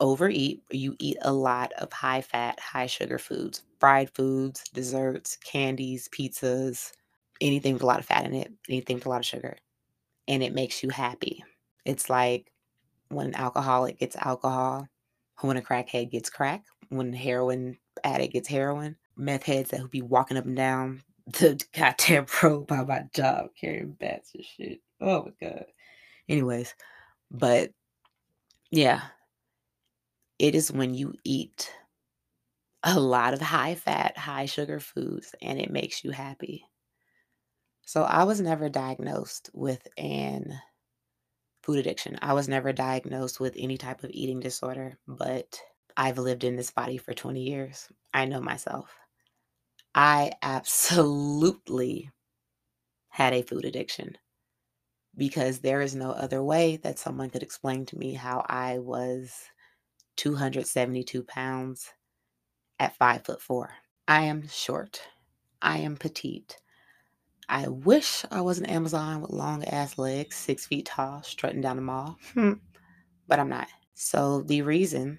overeat, 0.00 0.62
you 0.70 0.96
eat 0.98 1.16
a 1.22 1.32
lot 1.32 1.72
of 1.74 1.92
high 1.92 2.20
fat, 2.20 2.58
high 2.60 2.86
sugar 2.86 3.18
foods, 3.18 3.62
fried 3.78 4.10
foods, 4.10 4.64
desserts, 4.74 5.36
candies, 5.36 6.08
pizzas, 6.08 6.92
anything 7.40 7.74
with 7.74 7.82
a 7.82 7.86
lot 7.86 8.00
of 8.00 8.06
fat 8.06 8.26
in 8.26 8.34
it, 8.34 8.52
anything 8.68 8.96
with 8.96 9.06
a 9.06 9.08
lot 9.08 9.20
of 9.20 9.26
sugar. 9.26 9.56
And 10.28 10.42
it 10.42 10.54
makes 10.54 10.82
you 10.82 10.90
happy. 10.90 11.44
It's 11.84 12.10
like 12.10 12.52
when 13.08 13.28
an 13.28 13.34
alcoholic 13.36 13.98
gets 13.98 14.16
alcohol, 14.16 14.88
when 15.40 15.56
a 15.56 15.62
crackhead 15.62 16.10
gets 16.10 16.30
crack, 16.30 16.64
when 16.88 17.14
a 17.14 17.16
heroin 17.16 17.78
addict 18.04 18.32
gets 18.32 18.48
heroin, 18.48 18.96
meth 19.16 19.44
heads 19.44 19.70
that 19.70 19.82
would 19.82 19.90
be 19.90 20.02
walking 20.02 20.36
up 20.36 20.46
and 20.46 20.56
down 20.56 21.02
the 21.26 21.62
goddamn 21.76 22.26
road 22.42 22.66
by 22.66 22.82
my 22.84 23.04
job 23.14 23.48
carrying 23.60 23.92
bats 23.92 24.32
and 24.34 24.44
shit. 24.44 24.80
Oh 25.00 25.24
my 25.24 25.48
god. 25.48 25.66
Anyways, 26.28 26.74
but 27.30 27.72
yeah, 28.70 29.02
it 30.38 30.54
is 30.54 30.70
when 30.72 30.94
you 30.94 31.14
eat 31.24 31.72
a 32.84 32.98
lot 32.98 33.34
of 33.34 33.40
high 33.40 33.74
fat, 33.74 34.16
high 34.16 34.46
sugar 34.46 34.80
foods 34.80 35.34
and 35.42 35.60
it 35.60 35.70
makes 35.70 36.04
you 36.04 36.10
happy. 36.10 36.64
So 37.84 38.02
I 38.02 38.24
was 38.24 38.40
never 38.40 38.68
diagnosed 38.68 39.50
with 39.52 39.86
an 39.96 40.60
food 41.62 41.78
addiction. 41.78 42.18
I 42.22 42.34
was 42.34 42.48
never 42.48 42.72
diagnosed 42.72 43.40
with 43.40 43.54
any 43.56 43.78
type 43.78 44.04
of 44.04 44.10
eating 44.12 44.40
disorder, 44.40 44.98
but 45.06 45.60
I've 45.96 46.18
lived 46.18 46.44
in 46.44 46.56
this 46.56 46.70
body 46.70 46.98
for 46.98 47.14
20 47.14 47.40
years. 47.42 47.88
I 48.14 48.24
know 48.26 48.40
myself. 48.40 48.96
I 49.94 50.32
absolutely 50.42 52.10
had 53.08 53.34
a 53.34 53.42
food 53.42 53.64
addiction 53.64 54.16
because 55.16 55.58
there 55.58 55.82
is 55.82 55.94
no 55.94 56.12
other 56.12 56.42
way 56.42 56.76
that 56.78 56.98
someone 56.98 57.28
could 57.28 57.42
explain 57.42 57.84
to 57.86 57.98
me 57.98 58.14
how 58.14 58.44
I 58.48 58.78
was 58.78 59.44
272 60.16 61.22
pounds 61.24 61.92
at 62.78 62.96
five 62.96 63.24
foot 63.24 63.40
four. 63.40 63.74
I 64.08 64.22
am 64.22 64.48
short. 64.48 65.02
I 65.60 65.78
am 65.78 65.96
petite. 65.96 66.58
I 67.48 67.68
wish 67.68 68.24
I 68.30 68.40
was 68.40 68.58
an 68.58 68.66
Amazon 68.66 69.20
with 69.20 69.30
long 69.30 69.64
ass 69.64 69.98
legs, 69.98 70.36
six 70.36 70.66
feet 70.66 70.86
tall, 70.86 71.22
strutting 71.22 71.60
down 71.60 71.76
the 71.76 71.82
mall, 71.82 72.18
hmm. 72.32 72.54
but 73.28 73.38
I'm 73.38 73.50
not. 73.50 73.68
So 73.94 74.42
the 74.42 74.62
reason 74.62 75.18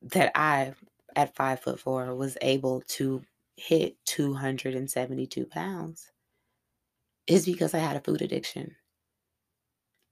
that 0.00 0.32
I, 0.34 0.72
at 1.14 1.34
five 1.34 1.60
foot 1.60 1.78
four, 1.78 2.14
was 2.14 2.38
able 2.40 2.82
to 2.88 3.22
hit 3.56 3.96
272 4.04 5.46
pounds 5.46 6.12
is 7.26 7.46
because 7.46 7.74
I 7.74 7.78
had 7.78 7.96
a 7.96 8.00
food 8.00 8.22
addiction. 8.22 8.76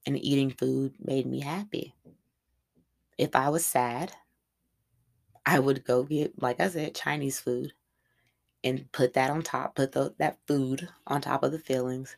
And 0.05 0.23
eating 0.23 0.51
food 0.51 0.93
made 0.99 1.25
me 1.25 1.39
happy. 1.39 1.95
If 3.17 3.35
I 3.35 3.49
was 3.49 3.65
sad, 3.65 4.11
I 5.45 5.59
would 5.59 5.85
go 5.85 6.03
get, 6.03 6.41
like 6.41 6.59
I 6.59 6.69
said, 6.69 6.95
Chinese 6.95 7.39
food 7.39 7.73
and 8.63 8.91
put 8.91 9.13
that 9.13 9.29
on 9.29 9.43
top, 9.43 9.75
put 9.75 9.91
the, 9.91 10.13
that 10.17 10.39
food 10.47 10.89
on 11.07 11.21
top 11.21 11.43
of 11.43 11.51
the 11.51 11.59
feelings. 11.59 12.17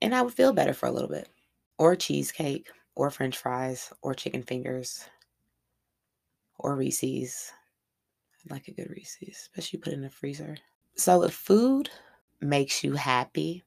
And 0.00 0.14
I 0.14 0.22
would 0.22 0.34
feel 0.34 0.52
better 0.52 0.74
for 0.74 0.86
a 0.86 0.92
little 0.92 1.08
bit. 1.08 1.28
Or 1.78 1.96
cheesecake, 1.96 2.68
or 2.94 3.10
french 3.10 3.38
fries, 3.38 3.92
or 4.02 4.14
chicken 4.14 4.42
fingers, 4.42 5.08
or 6.58 6.76
Reese's. 6.76 7.52
I 8.50 8.54
like 8.54 8.68
a 8.68 8.72
good 8.72 8.90
Reese's, 8.90 9.28
especially 9.28 9.78
put 9.78 9.92
in 9.92 10.02
the 10.02 10.10
freezer. 10.10 10.56
So 10.96 11.22
if 11.22 11.32
food 11.32 11.90
makes 12.40 12.82
you 12.82 12.94
happy, 12.94 13.64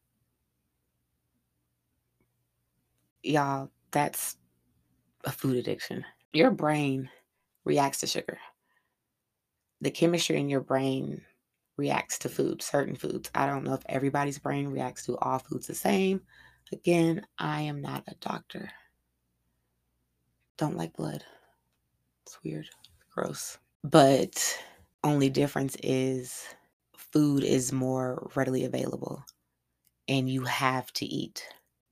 y'all, 3.24 3.72
that's 3.92 4.38
a 5.24 5.32
food 5.32 5.58
addiction. 5.58 6.04
Your 6.34 6.52
brain 6.52 7.10
reacts 7.64 8.02
to 8.02 8.08
sugar. 8.08 8.38
The 9.82 9.92
chemistry 9.92 10.38
in 10.40 10.50
your 10.50 10.62
brain 10.62 11.22
reacts 11.78 12.20
to 12.20 12.30
food, 12.30 12.62
certain 12.62 12.96
foods. 12.96 13.30
I 13.36 13.46
don't 13.46 13.64
know 13.64 13.74
if 13.74 13.84
everybody's 13.88 14.40
brain 14.40 14.68
reacts 14.68 15.06
to 15.06 15.18
all 15.18 15.40
foods 15.40 15.68
the 15.68 15.76
same. 15.76 16.22
Again, 16.72 17.26
I 17.38 17.62
am 17.62 17.82
not 17.82 18.04
a 18.08 18.16
doctor. 18.16 18.70
Don't 20.58 20.78
like 20.78 20.94
blood. 20.94 21.24
It's 22.26 22.40
weird. 22.44 22.68
Gross. 23.14 23.58
But 23.92 24.60
only 25.04 25.30
difference 25.30 25.78
is 25.84 26.44
food 26.98 27.44
is 27.44 27.72
more 27.72 28.32
readily 28.36 28.64
available 28.66 29.24
and 30.08 30.30
you 30.30 30.46
have 30.46 30.92
to 30.94 31.06
eat. 31.06 31.48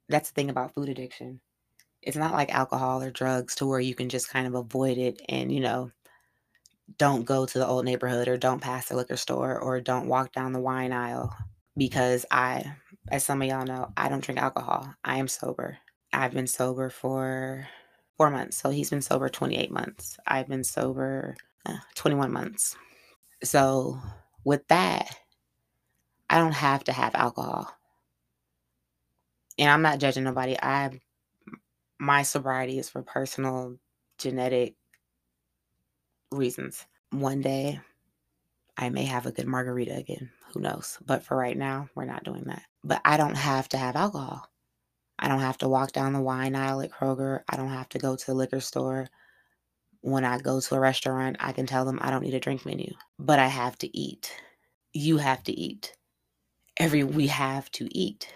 That's 0.10 0.30
the 0.30 0.36
thing 0.36 0.50
about 0.50 0.74
food 0.74 0.90
addiction. 0.90 1.42
It's 2.02 2.18
not 2.18 2.34
like 2.34 2.54
alcohol 2.54 3.04
or 3.04 3.12
drugs 3.12 3.56
to 3.56 3.68
where 3.68 3.80
you 3.80 3.96
can 3.96 4.10
just 4.10 4.30
kind 4.30 4.48
of 4.48 4.56
avoid 4.56 4.98
it 4.98 5.22
and, 5.30 5.52
you 5.52 5.62
know, 5.62 5.92
don't 6.98 7.26
go 7.26 7.46
to 7.46 7.60
the 7.60 7.68
old 7.68 7.86
neighborhood 7.86 8.28
or 8.28 8.38
don't 8.38 8.62
pass 8.62 8.88
the 8.88 8.96
liquor 8.96 9.18
store 9.18 9.60
or 9.60 9.80
don't 9.82 10.08
walk 10.08 10.32
down 10.32 10.54
the 10.54 10.60
wine 10.60 10.92
aisle 10.92 11.36
because 11.78 12.26
I, 12.32 12.76
as 13.10 13.24
some 13.24 13.42
of 13.42 13.48
y'all 13.48 13.66
know, 13.66 13.92
I 13.98 14.10
don't 14.10 14.24
drink 14.24 14.42
alcohol. 14.42 14.94
I 15.04 15.18
am 15.18 15.28
sober. 15.28 15.78
I've 16.12 16.34
been 16.34 16.48
sober 16.48 16.90
for 16.90 17.68
four 18.18 18.30
months. 18.30 18.58
So 18.58 18.70
he's 18.70 18.90
been 18.90 19.02
sober 19.02 19.30
28 19.30 19.72
months. 19.72 20.18
I've 20.28 20.48
been 20.48 20.64
sober 20.64 21.36
uh, 21.66 21.78
21 21.96 22.32
months. 22.32 22.76
So 23.44 24.00
with 24.44 24.68
that, 24.68 25.16
I 26.30 26.40
don't 26.40 26.54
have 26.54 26.84
to 26.86 26.94
have 26.94 27.16
alcohol. 27.16 27.72
And 29.58 29.70
I'm 29.70 29.82
not 29.82 30.00
judging 30.00 30.24
nobody. 30.24 30.58
I 30.62 31.00
my 32.00 32.24
sobriety 32.24 32.80
is 32.80 32.90
for 32.90 33.02
personal 33.02 33.78
genetic 34.18 34.76
reasons. 36.32 36.86
One 37.12 37.42
day 37.42 37.80
I 38.78 38.90
may 38.90 39.06
have 39.06 39.26
a 39.26 39.32
good 39.32 39.48
margarita 39.48 39.96
again. 39.96 40.32
Who 40.54 40.60
knows? 40.60 40.98
But 41.06 41.24
for 41.24 41.38
right 41.38 41.58
now, 41.58 41.90
we're 41.96 42.06
not 42.06 42.24
doing 42.24 42.44
that. 42.46 42.64
But 42.84 43.02
I 43.06 43.18
don't 43.18 43.38
have 43.38 43.70
to 43.70 43.78
have 43.78 43.96
alcohol. 43.96 44.50
I 45.20 45.28
don't 45.28 45.40
have 45.40 45.60
to 45.60 45.70
walk 45.70 45.92
down 45.92 46.14
the 46.14 46.22
wine 46.22 46.56
aisle 46.56 46.82
at 46.82 46.92
Kroger. 46.92 47.42
I 47.48 47.56
don't 47.56 47.70
have 47.70 47.90
to 47.90 48.00
go 48.00 48.16
to 48.16 48.26
the 48.26 48.34
liquor 48.34 48.60
store. 48.60 49.08
When 50.04 50.26
I 50.26 50.38
go 50.38 50.60
to 50.60 50.76
a 50.76 50.80
restaurant, 50.82 51.38
I 51.40 51.54
can 51.54 51.66
tell 51.66 51.86
them 51.86 51.98
I 52.02 52.12
don't 52.12 52.24
need 52.24 52.34
a 52.34 52.40
drink 52.40 52.66
menu, 52.66 52.94
but 53.18 53.40
I 53.40 53.48
have 53.48 53.78
to 53.78 53.98
eat. 53.98 54.36
You 54.92 55.18
have 55.18 55.42
to 55.44 55.54
eat. 55.54 55.96
Every 56.76 57.06
we 57.06 57.28
have 57.28 57.72
to 57.72 57.88
eat. 57.98 58.28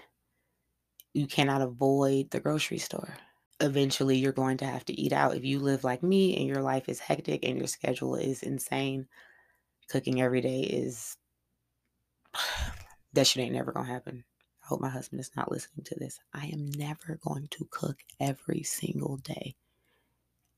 You 1.13 1.27
cannot 1.27 1.61
avoid 1.61 2.31
the 2.31 2.39
grocery 2.39 2.77
store. 2.77 3.17
Eventually, 3.59 4.15
you're 4.15 4.31
going 4.31 4.55
to 4.59 4.65
have 4.65 4.85
to 4.85 4.97
eat 4.97 5.11
out. 5.11 5.35
If 5.35 5.43
you 5.43 5.59
live 5.59 5.83
like 5.83 6.01
me 6.01 6.37
and 6.37 6.47
your 6.47 6.61
life 6.61 6.87
is 6.87 6.99
hectic 6.99 7.43
and 7.43 7.57
your 7.57 7.67
schedule 7.67 8.15
is 8.15 8.43
insane, 8.43 9.09
cooking 9.89 10.21
every 10.21 10.39
day 10.39 10.61
is 10.61 11.17
that 13.11 13.27
shit 13.27 13.43
ain't 13.43 13.53
never 13.53 13.73
gonna 13.73 13.89
happen. 13.89 14.23
I 14.63 14.67
hope 14.67 14.79
my 14.79 14.89
husband 14.89 15.19
is 15.19 15.31
not 15.35 15.51
listening 15.51 15.83
to 15.83 15.95
this. 15.99 16.21
I 16.33 16.45
am 16.45 16.71
never 16.77 17.19
going 17.21 17.49
to 17.51 17.67
cook 17.69 17.97
every 18.21 18.63
single 18.63 19.17
day. 19.17 19.55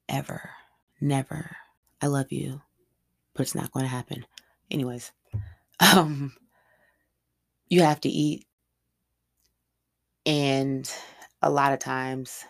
Ever. 0.07 0.51
Never. 1.01 1.55
I 2.01 2.07
love 2.07 2.31
you, 2.31 2.61
but 3.35 3.43
it's 3.43 3.55
not 3.55 3.71
going 3.71 3.85
to 3.85 3.89
happen. 3.89 4.25
Anyways, 4.71 5.11
um, 5.95 6.33
you 7.69 7.81
have 7.81 8.01
to 8.01 8.09
eat. 8.09 8.45
And 10.25 10.91
a 11.41 11.49
lot 11.49 11.73
of 11.73 11.79
times 11.79 12.43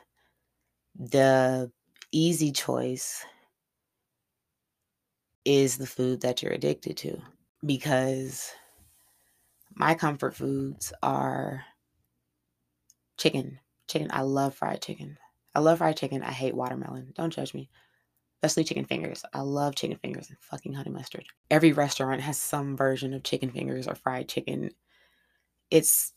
The 0.99 1.71
easy 2.11 2.51
choice 2.53 3.25
is 5.45 5.77
the 5.77 5.87
food 5.87 6.21
that 6.21 6.43
you're 6.43 6.53
addicted 6.53 6.97
to 6.97 7.19
because 7.65 8.51
my 9.75 9.95
comfort 9.95 10.35
foods 10.35 10.93
are 11.03 11.63
chicken. 13.17 13.59
Chicken. 13.89 14.09
I 14.11 14.21
love 14.21 14.55
fried 14.55 14.81
chicken. 14.81 15.17
I 15.55 15.59
love 15.59 15.79
fried 15.79 15.97
chicken. 15.97 16.23
I 16.23 16.31
hate 16.31 16.55
watermelon. 16.55 17.13
Don't 17.15 17.33
judge 17.33 17.53
me. 17.53 17.69
Especially 18.41 18.63
chicken 18.63 18.85
fingers. 18.85 19.23
I 19.33 19.41
love 19.41 19.75
chicken 19.75 19.97
fingers 19.97 20.29
and 20.29 20.37
fucking 20.39 20.73
honey 20.73 20.91
mustard. 20.91 21.25
Every 21.51 21.73
restaurant 21.73 22.21
has 22.21 22.37
some 22.37 22.77
version 22.77 23.13
of 23.13 23.23
chicken 23.23 23.51
fingers 23.51 23.87
or 23.87 23.95
fried 23.95 24.29
chicken. 24.29 24.71
It's 25.69 26.13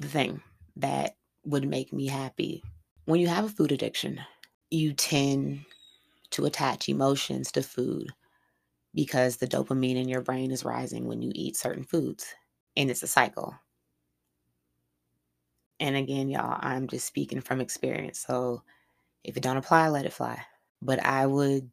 the 0.00 0.08
thing 0.08 0.40
that 0.76 1.16
would 1.44 1.68
make 1.68 1.92
me 1.92 2.06
happy. 2.06 2.62
When 3.04 3.20
you 3.20 3.28
have 3.28 3.44
a 3.44 3.50
food 3.50 3.72
addiction, 3.72 4.20
you 4.70 4.94
tend 4.94 5.64
to 6.30 6.46
attach 6.46 6.88
emotions 6.88 7.52
to 7.52 7.62
food 7.62 8.10
because 8.94 9.36
the 9.36 9.46
dopamine 9.46 9.96
in 9.96 10.08
your 10.08 10.22
brain 10.22 10.50
is 10.50 10.64
rising 10.64 11.06
when 11.06 11.20
you 11.20 11.32
eat 11.34 11.56
certain 11.56 11.84
foods. 11.84 12.34
And 12.76 12.90
it's 12.90 13.02
a 13.02 13.06
cycle. 13.06 13.54
And 15.80 15.96
again, 15.96 16.30
y'all, 16.30 16.58
I'm 16.60 16.86
just 16.86 17.06
speaking 17.06 17.40
from 17.40 17.60
experience. 17.60 18.20
So 18.20 18.62
if 19.24 19.36
it 19.36 19.42
don't 19.42 19.56
apply, 19.56 19.88
let 19.88 20.06
it 20.06 20.12
fly. 20.12 20.42
But 20.82 21.04
I 21.04 21.26
would 21.26 21.72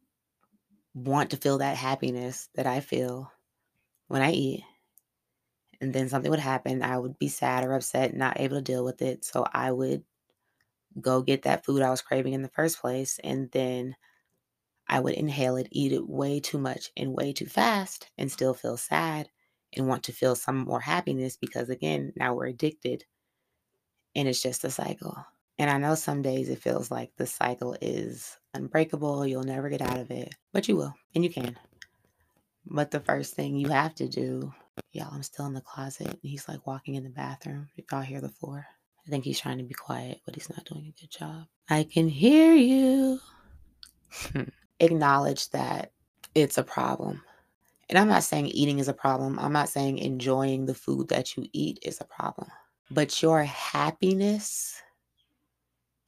want 0.94 1.30
to 1.32 1.36
feel 1.38 1.58
that 1.58 1.76
happiness 1.76 2.48
that 2.54 2.66
I 2.66 2.80
feel 2.80 3.32
when 4.08 4.22
I 4.22 4.32
eat. 4.32 4.64
And 5.80 5.92
then 5.94 6.08
something 6.08 6.30
would 6.30 6.40
happen. 6.40 6.82
I 6.82 6.98
would 6.98 7.18
be 7.18 7.28
sad 7.28 7.64
or 7.64 7.72
upset, 7.74 8.14
not 8.14 8.38
able 8.40 8.56
to 8.56 8.62
deal 8.62 8.84
with 8.84 9.00
it. 9.02 9.24
So 9.24 9.46
I 9.52 9.72
would 9.72 10.04
go 11.00 11.22
get 11.22 11.42
that 11.42 11.64
food 11.64 11.82
I 11.82 11.90
was 11.90 12.02
craving 12.02 12.34
in 12.34 12.42
the 12.42 12.48
first 12.50 12.80
place. 12.80 13.18
And 13.24 13.50
then 13.52 13.96
I 14.88 15.00
would 15.00 15.14
inhale 15.14 15.56
it, 15.56 15.68
eat 15.72 15.92
it 15.92 16.08
way 16.08 16.40
too 16.40 16.58
much 16.58 16.92
and 16.96 17.14
way 17.14 17.32
too 17.32 17.46
fast, 17.46 18.10
and 18.18 18.32
still 18.32 18.54
feel 18.54 18.76
sad 18.76 19.30
and 19.74 19.88
want 19.88 20.04
to 20.04 20.12
feel 20.12 20.36
some 20.36 20.58
more 20.58 20.80
happiness 20.80 21.36
because, 21.36 21.70
again, 21.70 22.12
now 22.16 22.34
we're 22.34 22.46
addicted 22.48 23.06
and 24.14 24.28
it's 24.28 24.42
just 24.42 24.64
a 24.64 24.70
cycle. 24.70 25.24
And 25.60 25.68
I 25.68 25.76
know 25.76 25.94
some 25.94 26.22
days 26.22 26.48
it 26.48 26.62
feels 26.62 26.90
like 26.90 27.12
the 27.18 27.26
cycle 27.26 27.76
is 27.82 28.38
unbreakable, 28.54 29.26
you'll 29.26 29.42
never 29.42 29.68
get 29.68 29.82
out 29.82 29.98
of 29.98 30.10
it, 30.10 30.34
but 30.54 30.66
you 30.68 30.74
will, 30.74 30.94
and 31.14 31.22
you 31.22 31.28
can. 31.28 31.54
But 32.64 32.90
the 32.90 33.00
first 33.00 33.34
thing 33.34 33.56
you 33.56 33.68
have 33.68 33.94
to 33.96 34.08
do, 34.08 34.54
y'all, 34.92 35.12
I'm 35.12 35.22
still 35.22 35.44
in 35.44 35.52
the 35.52 35.60
closet, 35.60 36.06
and 36.06 36.18
he's 36.22 36.48
like 36.48 36.66
walking 36.66 36.94
in 36.94 37.04
the 37.04 37.10
bathroom. 37.10 37.68
If 37.76 37.84
y'all 37.92 38.00
hear 38.00 38.22
the 38.22 38.30
floor, 38.30 38.64
I 39.06 39.10
think 39.10 39.22
he's 39.22 39.38
trying 39.38 39.58
to 39.58 39.64
be 39.64 39.74
quiet, 39.74 40.22
but 40.24 40.34
he's 40.34 40.48
not 40.48 40.64
doing 40.64 40.94
a 40.96 40.98
good 40.98 41.10
job. 41.10 41.44
I 41.68 41.84
can 41.84 42.08
hear 42.08 42.54
you. 42.54 43.20
Acknowledge 44.80 45.50
that 45.50 45.92
it's 46.34 46.56
a 46.56 46.64
problem. 46.64 47.20
And 47.90 47.98
I'm 47.98 48.08
not 48.08 48.24
saying 48.24 48.46
eating 48.46 48.78
is 48.78 48.88
a 48.88 48.94
problem. 48.94 49.38
I'm 49.38 49.52
not 49.52 49.68
saying 49.68 49.98
enjoying 49.98 50.64
the 50.64 50.74
food 50.74 51.08
that 51.08 51.36
you 51.36 51.44
eat 51.52 51.80
is 51.82 52.00
a 52.00 52.06
problem. 52.06 52.48
But 52.90 53.20
your 53.20 53.44
happiness, 53.44 54.80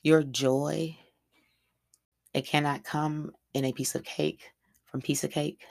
your 0.02 0.22
joy, 0.22 0.96
it 2.34 2.46
cannot 2.46 2.84
come 2.84 3.32
in 3.54 3.64
a 3.64 3.72
piece 3.72 3.94
of 3.94 4.04
cake 4.04 4.50
from 4.84 5.00
piece 5.00 5.24
of 5.24 5.30
cake 5.30 5.64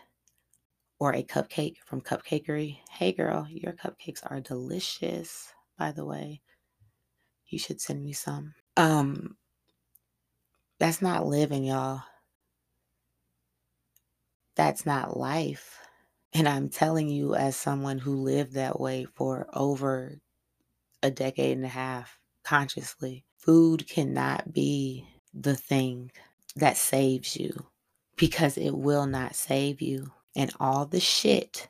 or 1.00 1.14
a 1.14 1.24
cupcake 1.24 1.76
from 1.86 2.02
cupcakery. 2.02 2.78
Hey 2.90 3.12
girl, 3.12 3.48
your 3.50 3.74
cupcakes 3.74 4.22
are 4.30 4.40
delicious, 4.40 5.54
by 5.78 5.92
the 5.92 6.06
way. 6.06 6.42
You 7.48 7.60
should 7.60 7.82
send 7.82 8.04
me 8.04 8.14
some. 8.14 8.54
Um 8.78 9.38
that's 10.80 11.02
not 11.02 11.28
living, 11.28 11.64
y'all. 11.64 12.02
That's 14.56 14.86
not 14.86 15.18
life. 15.18 15.80
And 16.34 16.48
I'm 16.48 16.70
telling 16.70 17.10
you 17.10 17.36
as 17.36 17.56
someone 17.56 18.00
who 18.00 18.16
lived 18.16 18.54
that 18.54 18.80
way 18.80 19.06
for 19.06 19.48
over 19.54 20.18
a 21.04 21.12
decade 21.12 21.58
and 21.58 21.66
a 21.66 21.70
half 21.70 22.20
consciously. 22.44 23.26
Food 23.42 23.88
cannot 23.88 24.54
be 24.54 25.08
the 25.34 25.56
thing 25.56 26.12
that 26.56 26.78
saves 26.78 27.36
you 27.36 27.66
because 28.16 28.56
it 28.56 28.72
will 28.72 29.08
not 29.08 29.36
save 29.36 29.82
you. 29.82 30.12
And 30.36 30.54
all 30.60 30.86
the 30.86 31.00
shit 31.00 31.68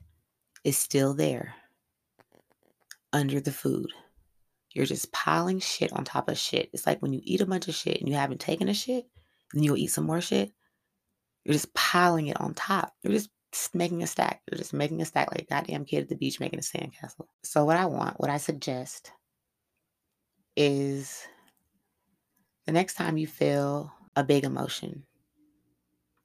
is 0.66 0.78
still 0.78 1.14
there 1.14 1.56
under 3.14 3.40
the 3.40 3.54
food. 3.54 3.90
You're 4.74 4.86
just 4.86 5.14
piling 5.14 5.60
shit 5.60 5.94
on 5.94 6.04
top 6.04 6.30
of 6.30 6.38
shit. 6.38 6.70
It's 6.74 6.86
like 6.86 7.02
when 7.02 7.14
you 7.14 7.22
eat 7.24 7.42
a 7.42 7.46
bunch 7.46 7.70
of 7.70 7.76
shit 7.76 8.00
and 8.00 8.10
you 8.10 8.16
haven't 8.16 8.42
taken 8.42 8.68
a 8.68 8.74
shit, 8.74 9.06
and 9.54 9.64
you'll 9.64 9.78
eat 9.78 9.88
some 9.88 10.06
more 10.06 10.22
shit. 10.22 10.52
You're 11.46 11.54
just 11.54 11.74
piling 11.74 12.28
it 12.28 12.40
on 12.40 12.54
top. 12.54 12.94
You're 13.02 13.14
just 13.14 13.30
making 13.74 14.04
a 14.04 14.08
stack. 14.08 14.42
You're 14.50 14.58
just 14.58 14.74
making 14.74 15.02
a 15.02 15.06
stack 15.06 15.32
like 15.32 15.44
a 15.44 15.46
goddamn 15.46 15.86
kid 15.86 16.04
at 16.04 16.10
the 16.10 16.16
beach 16.16 16.40
making 16.40 16.60
a 16.60 16.62
sandcastle. 16.62 17.28
So, 17.44 17.66
what 17.66 17.78
I 17.78 17.86
want, 17.86 18.20
what 18.20 18.30
I 18.30 18.38
suggest 18.38 19.12
is 20.56 21.26
the 22.66 22.72
next 22.72 22.96
time 22.96 23.18
you 23.18 23.28
feel 23.28 23.94
a 24.16 24.24
big 24.24 24.44
emotion, 24.44 25.04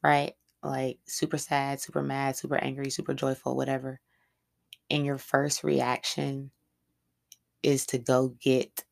right? 0.03 0.35
Like 0.63 0.99
super 1.07 1.39
sad, 1.39 1.81
super 1.81 2.03
mad, 2.03 2.37
super 2.37 2.57
angry, 2.57 2.91
super 2.91 3.15
joyful, 3.15 3.57
whatever. 3.57 4.01
And 4.91 5.05
your 5.05 5.19
first 5.19 5.65
reaction 5.65 6.51
is 7.63 7.87
to 7.87 7.99
go 7.99 8.35
get 8.41 8.85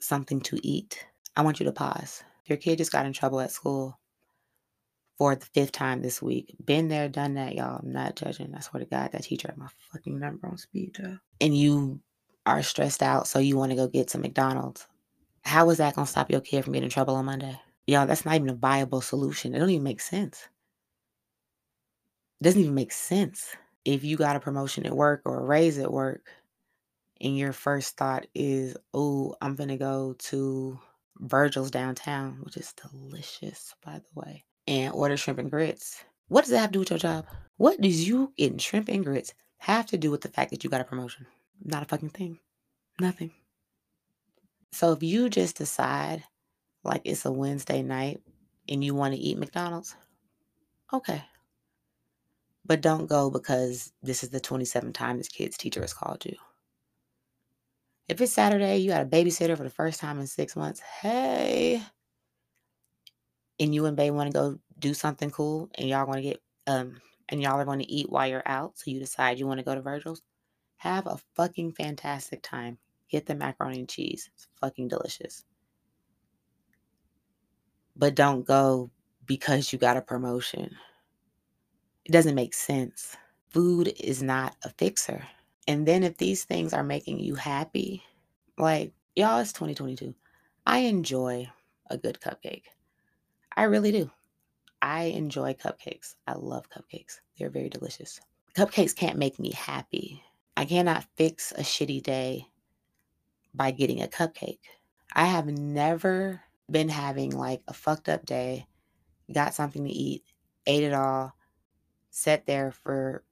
something 0.00 0.40
to 0.42 0.58
eat. 0.66 1.06
I 1.36 1.42
want 1.42 1.60
you 1.60 1.66
to 1.66 1.72
pause. 1.72 2.22
Your 2.46 2.58
kid 2.58 2.78
just 2.78 2.92
got 2.92 3.06
in 3.06 3.12
trouble 3.12 3.40
at 3.40 3.50
school 3.50 3.98
for 5.16 5.34
the 5.34 5.46
fifth 5.46 5.72
time 5.72 6.02
this 6.02 6.20
week. 6.20 6.54
Been 6.64 6.88
there, 6.88 7.08
done 7.08 7.34
that, 7.34 7.54
y'all. 7.54 7.80
I'm 7.82 7.92
not 7.92 8.16
judging. 8.16 8.54
I 8.54 8.60
swear 8.60 8.82
to 8.82 8.88
God, 8.88 9.12
that 9.12 9.22
teacher 9.22 9.48
had 9.48 9.56
my 9.56 9.68
fucking 9.92 10.18
number 10.18 10.48
on 10.48 10.58
speed 10.58 10.94
dial. 10.94 11.18
And 11.40 11.56
you 11.56 12.00
are 12.44 12.62
stressed 12.62 13.02
out, 13.02 13.28
so 13.28 13.38
you 13.38 13.56
want 13.56 13.70
to 13.70 13.76
go 13.76 13.86
get 13.86 14.10
some 14.10 14.22
McDonald's. 14.22 14.86
How 15.44 15.68
is 15.70 15.78
that 15.78 15.94
going 15.94 16.06
to 16.06 16.10
stop 16.10 16.30
your 16.30 16.40
kid 16.40 16.64
from 16.64 16.72
getting 16.72 16.84
in 16.84 16.90
trouble 16.90 17.16
on 17.16 17.26
Monday? 17.26 17.60
Y'all, 17.86 18.06
that's 18.06 18.24
not 18.24 18.36
even 18.36 18.48
a 18.48 18.54
viable 18.54 19.00
solution. 19.00 19.54
It 19.54 19.58
don't 19.58 19.70
even 19.70 19.82
make 19.82 20.00
sense. 20.00 20.48
It 22.40 22.44
doesn't 22.44 22.60
even 22.60 22.74
make 22.74 22.92
sense. 22.92 23.54
If 23.84 24.04
you 24.04 24.16
got 24.16 24.36
a 24.36 24.40
promotion 24.40 24.86
at 24.86 24.94
work 24.94 25.22
or 25.24 25.40
a 25.40 25.44
raise 25.44 25.78
at 25.78 25.92
work, 25.92 26.28
and 27.20 27.36
your 27.36 27.52
first 27.52 27.96
thought 27.96 28.26
is, 28.34 28.76
oh, 28.94 29.34
I'm 29.40 29.54
going 29.54 29.68
to 29.68 29.76
go 29.76 30.14
to 30.18 30.78
Virgil's 31.18 31.70
downtown, 31.70 32.38
which 32.42 32.56
is 32.56 32.72
delicious, 32.72 33.74
by 33.84 34.00
the 34.00 34.20
way, 34.20 34.44
and 34.66 34.92
order 34.92 35.16
shrimp 35.16 35.38
and 35.38 35.50
grits. 35.50 36.04
What 36.28 36.42
does 36.42 36.50
that 36.50 36.60
have 36.60 36.70
to 36.70 36.72
do 36.74 36.78
with 36.80 36.90
your 36.90 36.98
job? 36.98 37.26
What 37.56 37.80
does 37.80 38.06
you 38.08 38.32
getting 38.36 38.58
shrimp 38.58 38.88
and 38.88 39.04
grits 39.04 39.34
have 39.58 39.86
to 39.86 39.98
do 39.98 40.10
with 40.10 40.22
the 40.22 40.28
fact 40.28 40.50
that 40.50 40.64
you 40.64 40.70
got 40.70 40.80
a 40.80 40.84
promotion? 40.84 41.26
Not 41.62 41.82
a 41.82 41.86
fucking 41.86 42.10
thing. 42.10 42.38
Nothing. 43.00 43.30
So 44.72 44.92
if 44.92 45.02
you 45.02 45.28
just 45.28 45.56
decide 45.56 46.24
like 46.84 47.02
it's 47.04 47.24
a 47.26 47.32
Wednesday 47.32 47.82
night 47.82 48.22
and 48.68 48.84
you 48.84 48.94
want 48.94 49.14
to 49.14 49.20
eat 49.20 49.38
McDonald's, 49.38 49.96
okay. 50.92 51.22
But 52.64 52.80
don't 52.80 53.06
go 53.08 53.30
because 53.30 53.92
this 54.02 54.22
is 54.22 54.30
the 54.30 54.40
27th 54.40 54.94
time 54.94 55.18
this 55.18 55.28
kid's 55.28 55.56
teacher 55.56 55.80
has 55.80 55.92
called 55.94 56.24
you. 56.24 56.36
If 58.08 58.20
it's 58.20 58.32
Saturday, 58.32 58.78
you 58.78 58.90
got 58.90 59.02
a 59.02 59.06
babysitter 59.06 59.56
for 59.56 59.64
the 59.64 59.70
first 59.70 60.00
time 60.00 60.20
in 60.20 60.26
six 60.26 60.56
months, 60.56 60.80
hey. 60.80 61.82
And 63.58 63.74
you 63.74 63.86
and 63.86 63.96
Bay 63.96 64.10
want 64.10 64.30
to 64.32 64.38
go 64.38 64.58
do 64.78 64.94
something 64.94 65.30
cool 65.30 65.70
and 65.76 65.88
y'all 65.88 66.06
want 66.06 66.18
to 66.18 66.22
get 66.22 66.42
um 66.66 67.00
and 67.28 67.40
y'all 67.40 67.60
are 67.60 67.64
going 67.64 67.78
to 67.78 67.90
eat 67.90 68.10
while 68.10 68.26
you're 68.26 68.42
out, 68.46 68.78
so 68.78 68.90
you 68.90 68.98
decide 68.98 69.38
you 69.38 69.46
want 69.46 69.58
to 69.58 69.64
go 69.64 69.74
to 69.74 69.80
Virgil's. 69.80 70.22
Have 70.78 71.06
a 71.06 71.18
fucking 71.36 71.72
fantastic 71.72 72.42
time. 72.42 72.78
Get 73.12 73.26
the 73.26 73.34
macaroni 73.34 73.80
and 73.80 73.88
cheese. 73.88 74.30
It's 74.32 74.48
fucking 74.58 74.88
delicious. 74.88 75.44
But 77.94 78.14
don't 78.14 78.46
go 78.46 78.90
because 79.26 79.70
you 79.70 79.78
got 79.78 79.98
a 79.98 80.02
promotion. 80.02 80.74
It 82.06 82.12
doesn't 82.12 82.34
make 82.34 82.54
sense. 82.54 83.14
Food 83.50 83.92
is 84.00 84.22
not 84.22 84.56
a 84.64 84.70
fixer. 84.70 85.22
And 85.68 85.86
then 85.86 86.02
if 86.02 86.16
these 86.16 86.44
things 86.44 86.72
are 86.72 86.82
making 86.82 87.20
you 87.20 87.34
happy, 87.34 88.02
like 88.56 88.94
y'all, 89.14 89.40
it's 89.40 89.52
2022. 89.52 90.14
I 90.66 90.78
enjoy 90.78 91.50
a 91.90 91.98
good 91.98 92.18
cupcake. 92.18 92.64
I 93.54 93.64
really 93.64 93.92
do. 93.92 94.10
I 94.80 95.04
enjoy 95.04 95.52
cupcakes. 95.52 96.14
I 96.26 96.32
love 96.32 96.70
cupcakes. 96.70 97.20
They're 97.38 97.50
very 97.50 97.68
delicious. 97.68 98.20
Cupcakes 98.56 98.96
can't 98.96 99.18
make 99.18 99.38
me 99.38 99.52
happy. 99.52 100.22
I 100.56 100.64
cannot 100.64 101.06
fix 101.16 101.52
a 101.52 101.60
shitty 101.60 102.02
day 102.02 102.46
by 103.54 103.70
getting 103.70 104.02
a 104.02 104.08
cupcake. 104.08 104.60
I 105.14 105.26
have 105.26 105.46
never 105.46 106.40
been 106.70 106.88
having 106.88 107.30
like 107.30 107.62
a 107.68 107.72
fucked 107.72 108.08
up 108.08 108.24
day, 108.24 108.66
got 109.32 109.54
something 109.54 109.84
to 109.84 109.90
eat, 109.90 110.24
ate 110.66 110.84
it 110.84 110.94
all, 110.94 111.34
sat 112.10 112.46
there 112.46 112.72
for 112.72 113.24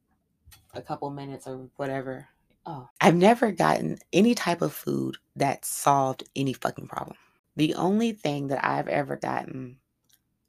a 0.75 0.83
couple 0.83 1.11
minutes 1.11 1.47
or 1.47 1.69
whatever. 1.77 2.29
Oh, 2.67 2.89
I've 3.01 3.17
never 3.17 3.53
gotten 3.53 3.99
any 4.13 4.35
type 4.35 4.63
of 4.63 4.73
food 4.73 5.17
that 5.37 5.65
solved 5.65 6.25
any 6.37 6.53
fucking 6.53 6.89
problem. 6.89 7.17
The 7.57 7.75
only 7.75 8.13
thing 8.13 8.49
that 8.49 8.65
I've 8.65 8.89
ever 8.89 9.17
gotten 9.17 9.79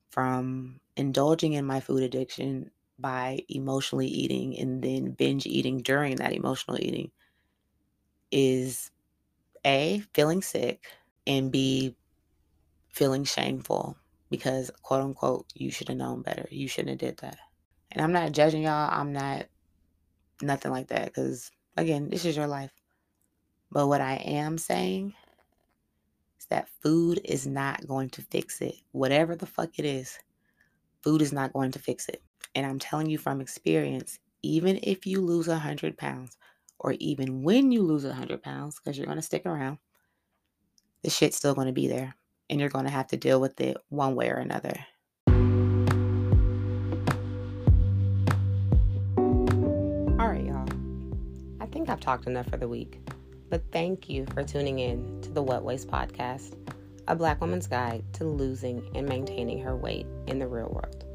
from 0.10 0.82
indulging 0.98 1.54
in 1.54 1.66
my 1.66 1.80
food 1.80 2.04
addiction 2.04 2.72
by 3.00 3.40
emotionally 3.50 4.08
eating 4.08 4.58
and 4.60 4.84
then 4.84 5.12
binge 5.12 5.46
eating 5.48 5.80
during 5.80 6.18
that 6.18 6.34
emotional 6.34 6.78
eating 6.80 7.12
is 8.32 8.92
A, 9.66 10.04
feeling 10.14 10.42
sick, 10.42 10.86
and 11.28 11.52
B, 11.52 11.96
feeling 12.90 13.24
shameful 13.24 13.98
because 14.30 14.72
quote 14.82 15.02
unquote, 15.02 15.46
you 15.54 15.72
should 15.72 15.90
have 15.90 15.98
known 15.98 16.22
better. 16.22 16.48
You 16.52 16.68
shouldn't 16.68 17.02
have 17.02 17.10
did 17.10 17.18
that. 17.18 17.38
And 17.92 18.04
I'm 18.04 18.14
not 18.14 18.32
judging 18.32 18.64
y'all. 18.64 18.90
I'm 18.92 19.14
not 19.14 19.46
nothing 20.42 20.72
like 20.72 20.88
that 20.88 21.06
because 21.06 21.52
again, 21.78 22.10
this 22.10 22.26
is 22.26 22.36
your 22.36 22.48
life. 22.48 22.72
But 23.72 23.88
what 23.88 24.02
I 24.02 24.16
am 24.16 24.58
saying 24.58 25.14
is 26.40 26.46
that 26.48 26.70
food 26.82 27.22
is 27.24 27.48
not 27.48 27.88
going 27.88 28.10
to 28.12 28.22
fix 28.24 28.62
it. 28.62 28.76
Whatever 28.92 29.36
the 29.36 29.46
fuck 29.46 29.78
it 29.80 29.86
is, 29.86 30.18
food 31.04 31.22
is 31.22 31.32
not 31.34 31.54
going 31.54 31.72
to 31.72 31.80
fix 31.80 32.10
it. 32.10 32.22
And 32.56 32.66
I'm 32.66 32.80
telling 32.80 33.10
you 33.10 33.18
from 33.18 33.42
experience, 33.42 34.20
even 34.42 34.80
if 34.84 35.06
you 35.06 35.22
lose 35.22 35.48
100 35.48 35.98
pounds, 35.98 36.38
or 36.82 36.94
even 36.94 37.44
when 37.44 37.72
you 37.72 37.84
lose 37.84 38.04
100 38.04 38.42
pounds, 38.42 38.80
because 38.80 38.98
you're 38.98 39.06
going 39.06 39.18
to 39.18 39.22
stick 39.22 39.46
around, 39.46 39.78
the 41.04 41.12
shit's 41.12 41.38
still 41.38 41.54
going 41.54 41.68
to 41.68 41.74
be 41.74 41.88
there. 41.88 42.16
And 42.50 42.60
you're 42.60 42.70
going 42.70 42.86
to 42.86 42.92
have 42.92 43.08
to 43.08 43.18
deal 43.18 43.40
with 43.40 43.62
it 43.62 43.78
one 43.90 44.16
way 44.16 44.30
or 44.30 44.36
another. 44.36 44.74
All 50.20 50.28
right, 50.28 50.44
y'all. 50.44 50.68
I 51.62 51.68
think 51.68 51.88
I've 51.88 52.02
talked 52.02 52.28
enough 52.28 52.50
for 52.50 52.58
the 52.58 52.68
week. 52.68 53.00
But 53.50 53.64
thank 53.72 54.10
you 54.10 54.26
for 54.34 54.44
tuning 54.44 54.80
in 54.80 55.22
to 55.22 55.30
the 55.30 55.42
What 55.42 55.64
Waist 55.64 55.88
Podcast, 55.88 56.58
a 57.08 57.16
Black 57.16 57.40
woman's 57.42 57.68
guide 57.68 58.04
to 58.14 58.26
losing 58.26 58.90
and 58.96 59.08
maintaining 59.08 59.60
her 59.60 59.76
weight 59.76 60.08
in 60.28 60.40
the 60.40 60.48
real 60.48 60.70
world. 60.70 61.06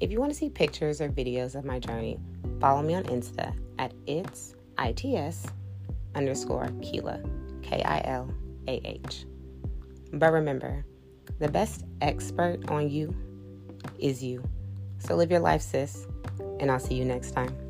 If 0.00 0.12
you 0.12 0.20
want 0.20 0.30
to 0.30 0.38
see 0.38 0.48
pictures 0.48 1.00
or 1.00 1.08
videos 1.08 1.56
of 1.56 1.64
my 1.64 1.78
journey, 1.78 2.20
follow 2.60 2.82
me 2.82 2.94
on 2.94 3.04
Insta 3.04 3.52
at 3.78 3.92
its 4.06 4.54
its 4.78 5.46
underscore 6.14 6.68
Kilah, 6.80 7.22
K 7.62 7.82
I 7.82 8.02
L 8.04 8.32
A 8.66 8.80
H. 8.84 9.26
But 10.12 10.32
remember, 10.32 10.84
the 11.38 11.48
best 11.48 11.84
expert 12.00 12.68
on 12.70 12.88
you 12.88 13.14
is 13.98 14.22
you. 14.22 14.42
So 14.98 15.14
live 15.14 15.30
your 15.30 15.40
life, 15.40 15.62
sis, 15.62 16.06
and 16.60 16.70
I'll 16.70 16.78
see 16.78 16.94
you 16.94 17.04
next 17.04 17.32
time. 17.32 17.67